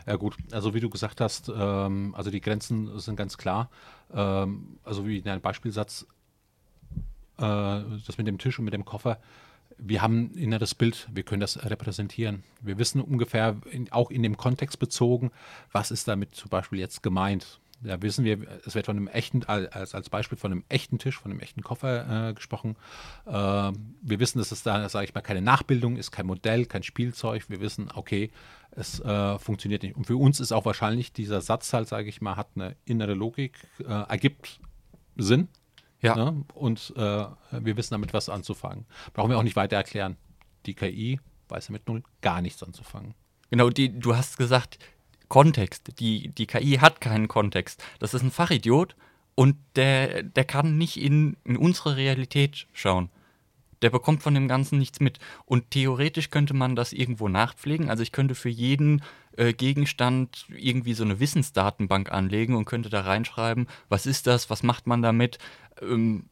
ja 0.06 0.16
gut, 0.16 0.36
also 0.52 0.74
wie 0.74 0.80
du 0.80 0.90
gesagt 0.90 1.20
hast, 1.20 1.50
ähm, 1.54 2.14
also 2.16 2.30
die 2.30 2.40
Grenzen 2.40 2.98
sind 2.98 3.16
ganz 3.16 3.38
klar. 3.38 3.70
Ähm, 4.12 4.78
also 4.84 5.06
wie 5.06 5.18
in 5.18 5.28
einem 5.28 5.40
Beispielsatz, 5.40 6.06
das 7.36 8.16
mit 8.16 8.28
dem 8.28 8.38
Tisch 8.38 8.60
und 8.60 8.64
mit 8.64 8.74
dem 8.74 8.84
Koffer, 8.84 9.18
wir 9.76 10.02
haben 10.02 10.30
ein 10.34 10.38
inneres 10.38 10.74
Bild, 10.74 11.08
wir 11.12 11.24
können 11.24 11.40
das 11.40 11.64
repräsentieren. 11.64 12.44
Wir 12.60 12.78
wissen 12.78 13.00
ungefähr, 13.00 13.56
in, 13.70 13.90
auch 13.90 14.10
in 14.10 14.22
dem 14.22 14.36
Kontext 14.36 14.78
bezogen, 14.78 15.32
was 15.72 15.90
ist 15.90 16.06
damit 16.06 16.34
zum 16.36 16.48
Beispiel 16.48 16.78
jetzt 16.78 17.02
gemeint. 17.02 17.58
Da 17.82 18.00
wissen 18.00 18.24
wir, 18.24 18.38
es 18.64 18.74
wird 18.74 18.86
von 18.86 18.96
einem 18.96 19.08
echten, 19.08 19.44
als, 19.44 19.94
als 19.94 20.08
Beispiel 20.08 20.38
von 20.38 20.52
einem 20.52 20.64
echten 20.68 20.98
Tisch, 20.98 21.18
von 21.18 21.30
einem 21.30 21.40
echten 21.40 21.62
Koffer 21.62 22.28
äh, 22.28 22.34
gesprochen. 22.34 22.76
Äh, 23.26 23.32
wir 23.32 24.20
wissen, 24.20 24.38
dass 24.38 24.52
es 24.52 24.62
da, 24.62 24.88
sage 24.88 25.04
ich 25.04 25.14
mal, 25.14 25.20
keine 25.20 25.42
Nachbildung 25.42 25.96
ist, 25.96 26.10
kein 26.10 26.26
Modell, 26.26 26.66
kein 26.66 26.82
Spielzeug. 26.82 27.44
Wir 27.48 27.60
wissen, 27.60 27.90
okay, 27.94 28.30
es 28.70 29.00
äh, 29.00 29.38
funktioniert 29.38 29.82
nicht. 29.82 29.96
Und 29.96 30.06
für 30.06 30.16
uns 30.16 30.40
ist 30.40 30.52
auch 30.52 30.64
wahrscheinlich 30.64 31.12
dieser 31.12 31.40
Satz 31.40 31.72
halt, 31.72 31.88
sage 31.88 32.08
ich 32.08 32.20
mal, 32.20 32.36
hat 32.36 32.48
eine 32.54 32.76
innere 32.84 33.14
Logik, 33.14 33.58
äh, 33.80 33.84
ergibt 33.84 34.60
Sinn. 35.16 35.48
Ja. 36.00 36.16
Ne? 36.16 36.44
Und 36.54 36.92
äh, 36.96 37.26
wir 37.50 37.76
wissen 37.76 37.94
damit 37.94 38.12
was 38.12 38.28
anzufangen. 38.28 38.84
Brauchen 39.14 39.30
wir 39.30 39.38
auch 39.38 39.42
nicht 39.42 39.56
weiter 39.56 39.76
erklären. 39.76 40.16
Die 40.66 40.74
KI 40.74 41.20
weiß 41.48 41.66
damit 41.68 41.88
null 41.88 42.02
gar 42.20 42.40
nichts 42.40 42.62
anzufangen. 42.62 43.14
Genau, 43.50 43.70
die, 43.70 43.98
du 43.98 44.16
hast 44.16 44.36
gesagt, 44.36 44.78
Kontext. 45.34 45.98
Die, 45.98 46.28
die 46.28 46.46
KI 46.46 46.78
hat 46.80 47.00
keinen 47.00 47.26
Kontext. 47.26 47.82
Das 47.98 48.14
ist 48.14 48.22
ein 48.22 48.30
Fachidiot 48.30 48.94
und 49.34 49.56
der, 49.74 50.22
der 50.22 50.44
kann 50.44 50.78
nicht 50.78 50.96
in, 50.96 51.36
in 51.42 51.56
unsere 51.56 51.96
Realität 51.96 52.68
schauen. 52.72 53.10
Der 53.82 53.90
bekommt 53.90 54.22
von 54.22 54.34
dem 54.34 54.46
Ganzen 54.46 54.78
nichts 54.78 55.00
mit. 55.00 55.18
Und 55.44 55.72
theoretisch 55.72 56.30
könnte 56.30 56.54
man 56.54 56.76
das 56.76 56.92
irgendwo 56.92 57.28
nachpflegen. 57.28 57.90
Also 57.90 58.04
ich 58.04 58.12
könnte 58.12 58.36
für 58.36 58.48
jeden 58.48 59.02
äh, 59.36 59.52
Gegenstand 59.52 60.46
irgendwie 60.56 60.94
so 60.94 61.02
eine 61.02 61.18
Wissensdatenbank 61.18 62.12
anlegen 62.12 62.54
und 62.54 62.64
könnte 62.64 62.88
da 62.88 63.00
reinschreiben, 63.00 63.66
was 63.88 64.06
ist 64.06 64.28
das, 64.28 64.50
was 64.50 64.62
macht 64.62 64.86
man 64.86 65.02
damit. 65.02 65.38
Ähm, 65.82 66.26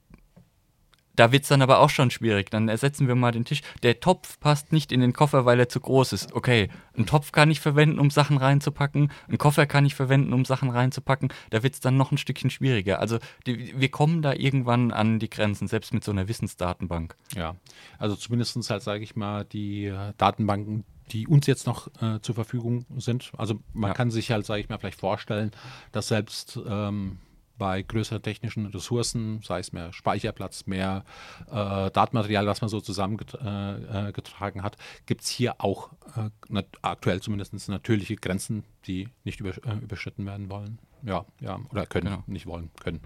da 1.16 1.32
wird 1.32 1.42
es 1.42 1.48
dann 1.48 1.62
aber 1.62 1.80
auch 1.80 1.90
schon 1.90 2.10
schwierig. 2.10 2.50
Dann 2.50 2.68
ersetzen 2.68 3.08
wir 3.08 3.14
mal 3.14 3.32
den 3.32 3.44
Tisch. 3.44 3.62
Der 3.82 4.00
Topf 4.00 4.40
passt 4.40 4.72
nicht 4.72 4.92
in 4.92 5.00
den 5.00 5.12
Koffer, 5.12 5.44
weil 5.44 5.58
er 5.58 5.68
zu 5.68 5.80
groß 5.80 6.12
ist. 6.12 6.32
Okay, 6.32 6.68
einen 6.96 7.06
Topf 7.06 7.32
kann 7.32 7.50
ich 7.50 7.60
verwenden, 7.60 7.98
um 7.98 8.10
Sachen 8.10 8.36
reinzupacken. 8.38 9.10
Einen 9.28 9.38
Koffer 9.38 9.66
kann 9.66 9.84
ich 9.84 9.94
verwenden, 9.94 10.32
um 10.32 10.44
Sachen 10.44 10.70
reinzupacken. 10.70 11.32
Da 11.50 11.62
wird 11.62 11.74
es 11.74 11.80
dann 11.80 11.96
noch 11.96 12.12
ein 12.12 12.18
Stückchen 12.18 12.50
schwieriger. 12.50 13.00
Also 13.00 13.18
die, 13.46 13.78
wir 13.78 13.90
kommen 13.90 14.22
da 14.22 14.32
irgendwann 14.32 14.90
an 14.90 15.18
die 15.18 15.30
Grenzen, 15.30 15.68
selbst 15.68 15.92
mit 15.92 16.04
so 16.04 16.12
einer 16.12 16.28
Wissensdatenbank. 16.28 17.16
Ja, 17.34 17.56
also 17.98 18.16
zumindest 18.16 18.70
halt, 18.70 18.82
sage 18.82 19.02
ich 19.02 19.16
mal, 19.16 19.44
die 19.44 19.86
äh, 19.86 20.12
Datenbanken, 20.16 20.84
die 21.10 21.26
uns 21.26 21.46
jetzt 21.46 21.66
noch 21.66 21.88
äh, 22.00 22.20
zur 22.20 22.34
Verfügung 22.34 22.86
sind. 22.96 23.32
Also 23.36 23.60
man 23.72 23.90
ja. 23.90 23.94
kann 23.94 24.10
sich 24.10 24.30
halt, 24.30 24.46
sage 24.46 24.60
ich 24.60 24.68
mal, 24.68 24.78
vielleicht 24.78 25.00
vorstellen, 25.00 25.50
dass 25.90 26.08
selbst 26.08 26.58
ähm, 26.66 27.18
bei 27.62 27.82
größeren 27.82 28.20
technischen 28.20 28.66
Ressourcen, 28.66 29.40
sei 29.44 29.60
es 29.60 29.72
mehr 29.72 29.92
Speicherplatz, 29.92 30.66
mehr 30.66 31.04
äh, 31.46 31.92
Datenmaterial, 31.92 32.44
das 32.44 32.60
man 32.60 32.68
so 32.68 32.80
zusammengetragen 32.80 34.58
äh, 34.58 34.58
äh 34.58 34.62
hat, 34.64 34.76
gibt 35.06 35.20
es 35.20 35.28
hier 35.28 35.60
auch 35.60 35.90
äh, 36.16 36.62
aktuell 36.82 37.20
zumindest 37.20 37.68
natürliche 37.68 38.16
Grenzen, 38.16 38.64
die 38.88 39.08
nicht 39.22 39.38
über, 39.38 39.50
äh, 39.50 39.76
überschritten 39.80 40.26
werden 40.26 40.50
wollen. 40.50 40.80
Ja, 41.04 41.24
ja, 41.38 41.60
oder 41.70 41.86
können, 41.86 42.06
genau. 42.06 42.24
nicht 42.26 42.46
wollen, 42.46 42.68
können. 42.82 42.98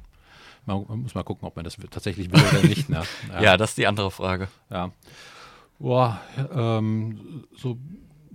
Man, 0.65 0.87
man, 0.89 1.03
muss 1.03 1.15
mal 1.15 1.23
gucken, 1.23 1.47
ob 1.47 1.55
man 1.55 1.67
das 1.67 1.77
tatsächlich 1.91 2.33
will 2.33 2.41
oder 2.41 2.67
nicht. 2.67 2.89
Ne? 2.89 3.03
Ja. 3.29 3.43
ja. 3.43 3.57
das 3.59 3.73
ist 3.73 3.79
die 3.79 3.87
andere 3.87 4.11
Frage. 4.11 4.49
Ja. 4.71 4.91
Boah, 5.79 6.19
ähm, 6.51 7.45
so 7.55 7.77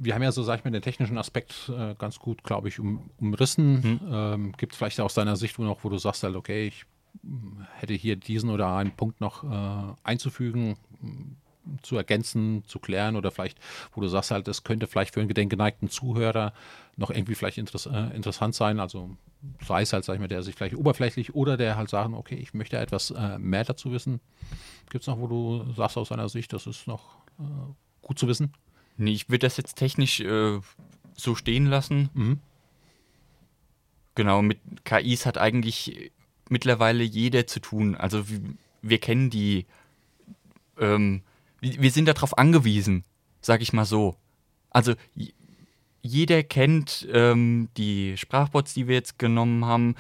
wir 0.04 0.16
haben 0.16 0.24
ja 0.24 0.32
so, 0.32 0.42
sag 0.42 0.60
ich 0.60 0.66
mal, 0.66 0.72
den 0.72 0.82
technischen 0.82 1.18
Aspekt 1.18 1.70
äh, 1.70 1.96
ganz 1.96 2.20
gut, 2.20 2.44
glaube 2.44 2.68
ich, 2.68 2.80
um, 2.80 3.12
umrissen. 3.18 3.84
Hm. 3.84 4.00
Ähm, 4.12 4.52
Gibt 4.58 4.74
es 4.74 4.78
vielleicht 4.78 5.00
aus 5.00 5.14
deiner 5.14 5.36
Sicht 5.36 5.60
wo 5.60 5.64
noch, 5.64 5.84
wo 5.84 5.90
du 5.90 5.98
sagst 5.98 6.24
halt, 6.24 6.36
okay, 6.36 6.68
ich 6.68 6.86
hm, 7.22 7.66
hätte 7.76 7.94
hier 7.94 8.16
diesen 8.16 8.50
oder 8.50 8.76
einen 8.76 8.92
Punkt 8.92 9.22
noch 9.22 9.44
äh, 9.44 9.94
einzufügen, 10.04 10.78
hm, 11.02 11.38
zu 11.84 11.96
ergänzen, 11.96 12.64
zu 12.66 12.80
klären 12.80 13.16
oder 13.16 13.30
vielleicht, 13.30 13.60
wo 13.94 14.02
du 14.02 14.08
sagst 14.08 14.32
halt, 14.32 14.48
das 14.48 14.64
könnte 14.64 14.88
vielleicht 14.88 15.14
für 15.14 15.22
einen 15.22 15.50
geneigten 15.50 15.90
Zuhörer 15.90 16.54
noch 16.98 17.12
irgendwie 17.12 17.36
vielleicht 17.36 17.60
interess 17.60 17.86
äh, 17.86 18.16
interessant 18.16 18.56
sein. 18.56 18.80
Also 18.80 19.12
sei 19.64 19.84
es 19.84 19.94
halt, 19.94 20.04
sag 20.04 20.16
ich 20.16 20.20
mal, 20.20 20.28
der 20.28 20.42
sich 20.42 20.56
vielleicht 20.56 20.76
oberflächlich 20.76 21.36
oder 21.36 21.58
der 21.58 21.78
halt 21.78 21.90
sagen, 21.90 22.16
okay, 22.16 22.36
ich 22.36 22.56
möchte 22.56 22.78
etwas 22.78 23.12
äh, 23.12 23.38
mehr 23.38 23.64
dazu 23.64 23.92
wissen. 23.92 24.20
Gibt 24.90 25.04
es 25.04 25.08
noch, 25.08 25.20
wo 25.20 25.28
du 25.28 25.72
sagst 25.74 25.98
aus 25.98 26.10
deiner 26.10 26.30
Sicht, 26.30 26.52
das 26.54 26.66
ist 26.66 26.88
noch 26.88 27.18
äh, 27.40 27.44
gut 28.02 28.18
zu 28.18 28.28
wissen? 28.28 28.54
Nee, 28.98 29.14
ich 29.14 29.30
würde 29.30 29.48
das 29.48 29.58
jetzt 29.58 29.76
technisch 29.76 30.20
äh, 30.20 30.60
so 31.16 31.36
stehen 31.36 31.66
lassen. 31.66 32.10
Mhm. 32.14 32.40
Genau, 34.16 34.42
mit 34.42 34.60
KIs 34.84 35.26
hat 35.26 35.38
eigentlich 35.38 36.12
mittlerweile 36.50 37.04
jeder 37.04 37.48
zu 37.48 37.60
tun. 37.60 37.96
Also 37.96 38.30
wir, 38.30 38.42
wir 38.82 38.98
kennen 39.00 39.30
die, 39.30 39.66
ähm, 40.78 41.22
wir 41.62 41.92
sind 41.92 42.08
darauf 42.08 42.38
angewiesen, 42.38 43.06
sag 43.42 43.62
ich 43.62 43.74
mal 43.74 43.86
so. 43.86 44.18
Also 44.70 44.96
jeder 46.02 46.42
kennt 46.44 47.08
ähm, 47.12 47.70
die 47.78 48.18
Sprachbots, 48.18 48.74
die 48.74 48.88
wir 48.88 48.96
jetzt 48.96 49.20
genommen 49.20 49.66
haben. 49.66 49.96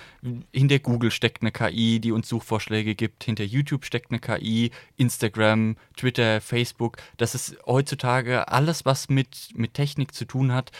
Hinter 0.51 0.79
Google 0.79 1.11
steckt 1.11 1.43
eine 1.43 1.51
KI, 1.51 1.99
die 1.99 2.11
uns 2.11 2.27
Suchvorschläge 2.27 2.95
gibt. 2.95 3.23
Hinter 3.23 3.43
YouTube 3.43 3.85
steckt 3.85 4.11
eine 4.11 4.19
KI. 4.19 4.71
Instagram, 4.97 5.77
Twitter, 5.95 6.41
Facebook. 6.41 6.97
Das 7.17 7.35
ist 7.35 7.57
heutzutage 7.65 8.47
alles, 8.47 8.85
was 8.85 9.09
mit, 9.09 9.49
mit 9.53 9.75
Technik 9.75 10.13
zu 10.13 10.25
tun 10.25 10.51
hat. 10.51 10.71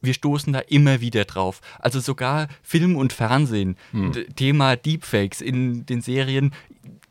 Wir 0.00 0.14
stoßen 0.14 0.52
da 0.52 0.60
immer 0.60 1.00
wieder 1.00 1.24
drauf. 1.26 1.60
Also 1.78 2.00
sogar 2.00 2.48
Film 2.62 2.96
und 2.96 3.12
Fernsehen. 3.12 3.76
Hm. 3.92 4.12
Thema 4.34 4.76
Deepfakes 4.76 5.42
in 5.42 5.84
den 5.84 6.00
Serien. 6.00 6.54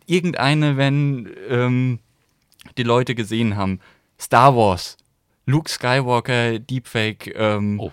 Irgendeine, 0.08 0.76
wenn 0.76 1.30
ähm, 1.48 2.00
die 2.78 2.84
Leute 2.84 3.14
gesehen 3.14 3.56
haben. 3.56 3.80
Star 4.20 4.56
Wars 4.56 4.98
Luke 5.46 5.70
Skywalker 5.70 6.60
Deepfake. 6.60 7.34
Ähm, 7.36 7.80
oh. 7.80 7.92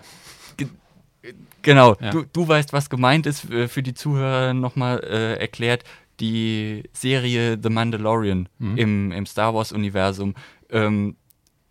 Genau, 1.61 1.95
ja. 1.99 2.11
du, 2.11 2.23
du 2.31 2.47
weißt, 2.47 2.71
was 2.73 2.89
gemeint 2.89 3.25
ist, 3.25 3.49
äh, 3.49 3.67
für 3.67 3.83
die 3.83 3.93
Zuhörer 3.93 4.53
nochmal 4.53 4.99
äh, 5.03 5.39
erklärt. 5.39 5.83
Die 6.19 6.83
Serie 6.93 7.57
The 7.61 7.69
Mandalorian 7.69 8.49
mhm. 8.59 8.77
im, 8.77 9.11
im 9.11 9.25
Star 9.25 9.53
Wars-Universum 9.53 10.35
ähm, 10.69 11.15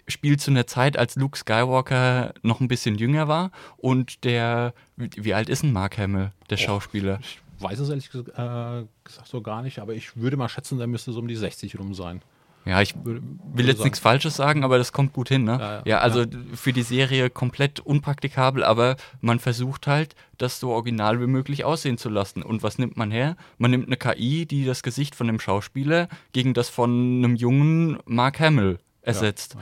spielt 0.06 0.40
zu 0.40 0.50
einer 0.50 0.66
Zeit, 0.66 0.98
als 0.98 1.16
Luke 1.16 1.38
Skywalker 1.38 2.32
noch 2.42 2.60
ein 2.60 2.68
bisschen 2.68 2.96
jünger 2.96 3.28
war 3.28 3.50
und 3.76 4.24
der, 4.24 4.72
wie, 4.96 5.34
alt 5.34 5.48
ist 5.48 5.62
denn 5.62 5.72
Mark 5.72 5.98
Hamill, 5.98 6.32
der 6.48 6.58
oh, 6.58 6.60
Schauspieler? 6.62 7.18
Ich 7.20 7.40
weiß 7.60 7.78
es 7.78 7.88
ehrlich 7.90 8.10
gesagt, 8.10 8.30
äh, 8.30 8.86
gesagt 9.04 9.28
so 9.28 9.42
gar 9.42 9.62
nicht, 9.62 9.80
aber 9.80 9.94
ich 9.94 10.16
würde 10.16 10.36
mal 10.36 10.48
schätzen, 10.48 10.78
der 10.78 10.86
müsste 10.86 11.12
so 11.12 11.20
um 11.20 11.28
die 11.28 11.36
60 11.36 11.78
rum 11.78 11.92
sein. 11.94 12.22
Ja, 12.68 12.82
ich 12.82 12.94
will 13.02 13.66
jetzt 13.66 13.82
nichts 13.82 13.98
Falsches 13.98 14.36
sagen, 14.36 14.62
aber 14.62 14.76
das 14.76 14.92
kommt 14.92 15.14
gut 15.14 15.28
hin, 15.28 15.44
ne? 15.44 15.52
Ja, 15.58 15.72
ja, 15.72 15.82
ja 15.86 15.98
also 16.00 16.20
ja. 16.20 16.28
für 16.52 16.74
die 16.74 16.82
Serie 16.82 17.30
komplett 17.30 17.80
unpraktikabel, 17.80 18.62
aber 18.62 18.96
man 19.22 19.38
versucht 19.38 19.86
halt, 19.86 20.14
das 20.36 20.60
so 20.60 20.70
original 20.70 21.18
wie 21.20 21.26
möglich 21.26 21.64
aussehen 21.64 21.96
zu 21.96 22.10
lassen. 22.10 22.42
Und 22.42 22.62
was 22.62 22.76
nimmt 22.76 22.98
man 22.98 23.10
her? 23.10 23.36
Man 23.56 23.70
nimmt 23.70 23.86
eine 23.86 23.96
KI, 23.96 24.44
die 24.44 24.66
das 24.66 24.82
Gesicht 24.82 25.14
von 25.14 25.30
einem 25.30 25.40
Schauspieler 25.40 26.08
gegen 26.32 26.52
das 26.52 26.68
von 26.68 26.90
einem 26.90 27.36
jungen 27.36 27.98
Mark 28.04 28.38
Hamill 28.38 28.78
ersetzt. 29.00 29.56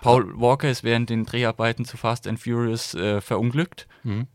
Paul 0.00 0.40
Walker 0.40 0.70
ist 0.70 0.82
während 0.82 1.10
den 1.10 1.24
Dreharbeiten 1.26 1.84
zu 1.84 1.98
Fast 1.98 2.26
and 2.26 2.40
Furious 2.40 2.94
äh, 2.94 3.20
verunglückt. 3.20 3.86
Mhm. 4.02 4.26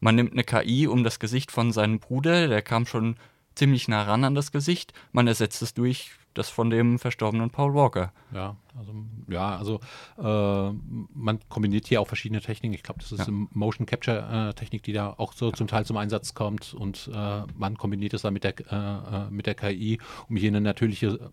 Man 0.00 0.16
nimmt 0.16 0.32
eine 0.32 0.42
KI 0.42 0.88
um 0.88 1.04
das 1.04 1.20
Gesicht 1.20 1.52
von 1.52 1.70
seinem 1.70 2.00
Bruder, 2.00 2.48
der 2.48 2.60
kam 2.60 2.86
schon 2.86 3.14
ziemlich 3.54 3.86
nah 3.86 4.02
ran 4.02 4.24
an 4.24 4.34
das 4.34 4.50
Gesicht. 4.50 4.92
Man 5.12 5.28
ersetzt 5.28 5.62
es 5.62 5.74
durch 5.74 6.10
das 6.34 6.48
von 6.48 6.70
dem 6.70 6.98
verstorbenen 6.98 7.50
Paul 7.50 7.74
Walker. 7.74 8.12
Ja, 8.32 8.56
also, 8.78 8.94
ja, 9.28 9.56
also 9.56 9.80
äh, 10.18 10.74
man 11.14 11.40
kombiniert 11.48 11.86
hier 11.86 12.00
auch 12.00 12.08
verschiedene 12.08 12.40
Techniken. 12.40 12.74
Ich 12.74 12.82
glaube, 12.82 13.00
das 13.00 13.12
ist 13.12 13.26
ja. 13.26 13.32
Motion 13.50 13.86
Capture 13.86 14.50
äh, 14.50 14.54
Technik, 14.54 14.82
die 14.82 14.92
da 14.92 15.14
auch 15.16 15.32
so 15.32 15.50
zum 15.50 15.66
Teil 15.66 15.84
zum 15.84 15.96
Einsatz 15.96 16.34
kommt 16.34 16.74
und 16.74 17.10
äh, 17.12 17.42
man 17.56 17.76
kombiniert 17.76 18.14
es 18.14 18.22
dann 18.22 18.32
mit 18.32 18.44
der, 18.44 18.54
äh, 18.70 19.26
äh, 19.26 19.30
mit 19.30 19.46
der 19.46 19.54
KI, 19.54 19.98
um 20.28 20.36
hier 20.36 20.48
eine 20.48 20.60
natürliche 20.60 21.32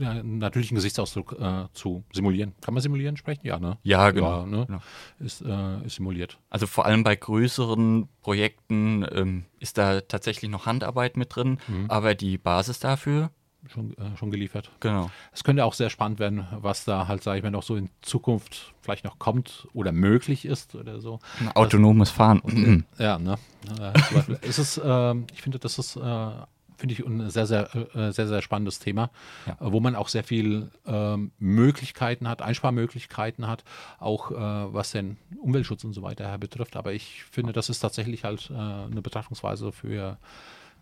einen 0.00 0.38
natürlichen 0.38 0.74
Gesichtsausdruck 0.74 1.36
äh, 1.38 1.66
zu 1.72 2.04
simulieren. 2.12 2.54
Kann 2.60 2.74
man 2.74 2.82
simulieren 2.82 3.16
sprechen? 3.16 3.46
Ja, 3.46 3.58
ne? 3.58 3.78
Ja, 3.82 4.10
genau. 4.10 4.40
Ja, 4.40 4.46
ne? 4.46 4.66
genau. 4.66 4.80
Ist, 5.20 5.42
äh, 5.42 5.86
ist, 5.86 5.96
simuliert. 5.96 6.38
Also 6.50 6.66
vor 6.66 6.86
allem 6.86 7.04
bei 7.04 7.14
größeren 7.14 8.08
Projekten 8.20 9.06
ähm, 9.12 9.44
ist 9.58 9.78
da 9.78 10.00
tatsächlich 10.00 10.50
noch 10.50 10.66
Handarbeit 10.66 11.16
mit 11.16 11.34
drin, 11.34 11.58
mhm. 11.68 11.86
aber 11.88 12.14
die 12.14 12.38
Basis 12.38 12.80
dafür 12.80 13.30
schon, 13.68 13.96
äh, 13.96 14.16
schon 14.16 14.30
geliefert. 14.30 14.70
Genau. 14.80 15.10
Es 15.32 15.44
könnte 15.44 15.64
auch 15.64 15.74
sehr 15.74 15.90
spannend 15.90 16.18
werden, 16.18 16.46
was 16.52 16.84
da 16.84 17.06
halt, 17.08 17.22
sage 17.22 17.38
ich 17.38 17.44
mal, 17.44 17.50
noch 17.50 17.62
so 17.62 17.76
in 17.76 17.90
Zukunft 18.02 18.74
vielleicht 18.80 19.04
noch 19.04 19.18
kommt 19.18 19.68
oder 19.72 19.92
möglich 19.92 20.44
ist 20.44 20.74
oder 20.74 21.00
so. 21.00 21.20
Ein 21.40 21.52
autonomes 21.52 22.08
das, 22.08 22.16
Fahren. 22.16 22.40
Und, 22.40 22.84
ja, 22.98 23.18
ne? 23.18 23.38
Äh, 23.80 24.46
ist 24.46 24.58
es, 24.58 24.78
äh, 24.78 25.14
ich 25.32 25.42
finde, 25.42 25.58
das 25.58 25.78
ist, 25.78 25.96
äh, 25.96 26.30
finde 26.76 26.94
ich, 26.94 27.06
ein 27.06 27.30
sehr, 27.30 27.46
sehr, 27.46 27.74
äh, 27.94 28.10
sehr, 28.10 28.26
sehr 28.26 28.42
spannendes 28.42 28.80
Thema, 28.80 29.10
ja. 29.46 29.56
wo 29.60 29.78
man 29.78 29.94
auch 29.94 30.08
sehr 30.08 30.24
viel 30.24 30.70
ähm, 30.84 31.30
Möglichkeiten 31.38 32.28
hat, 32.28 32.42
Einsparmöglichkeiten 32.42 33.46
hat, 33.46 33.62
auch 34.00 34.32
äh, 34.32 34.34
was 34.34 34.90
den 34.90 35.16
Umweltschutz 35.40 35.84
und 35.84 35.92
so 35.92 36.02
weiter 36.02 36.36
betrifft. 36.38 36.74
Aber 36.74 36.92
ich 36.92 37.22
finde, 37.30 37.52
das 37.52 37.68
ist 37.68 37.78
tatsächlich 37.78 38.24
halt 38.24 38.50
eine 38.50 39.00
Betrachtungsweise 39.00 39.70
für 39.70 40.18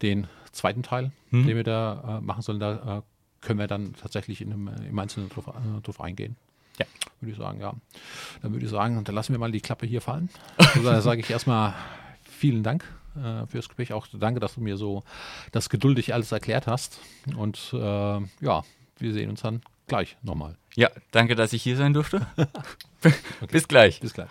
den 0.03 0.27
zweiten 0.53 0.83
Teil, 0.83 1.13
Mhm. 1.31 1.47
den 1.47 1.57
wir 1.57 1.65
da 1.65 2.19
äh, 2.19 2.21
machen 2.25 2.43
sollen, 2.43 2.59
da 2.61 2.99
äh, 2.99 3.03
können 3.41 3.59
wir 3.59 3.67
dann 3.69 3.95
tatsächlich 3.95 4.41
in 4.41 4.53
einem, 4.53 4.69
äh, 4.69 4.89
im 4.89 4.99
Einzelnen 4.99 5.29
drauf, 5.29 5.47
äh, 5.49 5.81
drauf 5.83 6.01
eingehen. 6.01 6.37
Ja. 6.79 6.87
Würde 7.21 7.33
ich 7.33 7.39
sagen, 7.39 7.61
ja. 7.61 7.75
Dann 8.43 8.53
würde 8.53 8.65
ich 8.65 8.71
sagen, 8.71 9.03
dann 9.05 9.15
lassen 9.15 9.33
wir 9.33 9.39
mal 9.39 9.53
die 9.53 9.61
Klappe 9.61 9.87
hier 9.87 10.01
fallen. 10.01 10.29
Also, 10.59 10.83
da 10.83 11.01
sage 11.01 11.21
ich 11.21 11.31
erstmal 11.31 11.75
vielen 12.25 12.63
Dank 12.63 12.85
äh, 13.17 13.47
fürs 13.47 13.69
Gespräch. 13.69 13.93
Auch 13.93 14.07
danke, 14.13 14.41
dass 14.41 14.55
du 14.55 14.61
mir 14.61 14.77
so 14.77 15.03
das 15.53 15.69
geduldig 15.69 16.15
alles 16.15 16.33
erklärt 16.33 16.67
hast. 16.67 17.01
Und 17.37 17.71
äh, 17.75 17.79
ja, 17.79 18.65
wir 18.99 19.13
sehen 19.13 19.31
uns 19.31 19.43
dann 19.43 19.63
gleich 19.87 20.17
nochmal. 20.23 20.57
Ja, 20.75 20.89
danke, 21.11 21.35
dass 21.35 21.53
ich 21.53 21.63
hier 21.63 21.77
sein 21.77 21.93
durfte. 21.93 22.27
Bis 23.51 23.69
gleich. 23.69 24.01
Bis 24.01 24.15
gleich. 24.15 24.31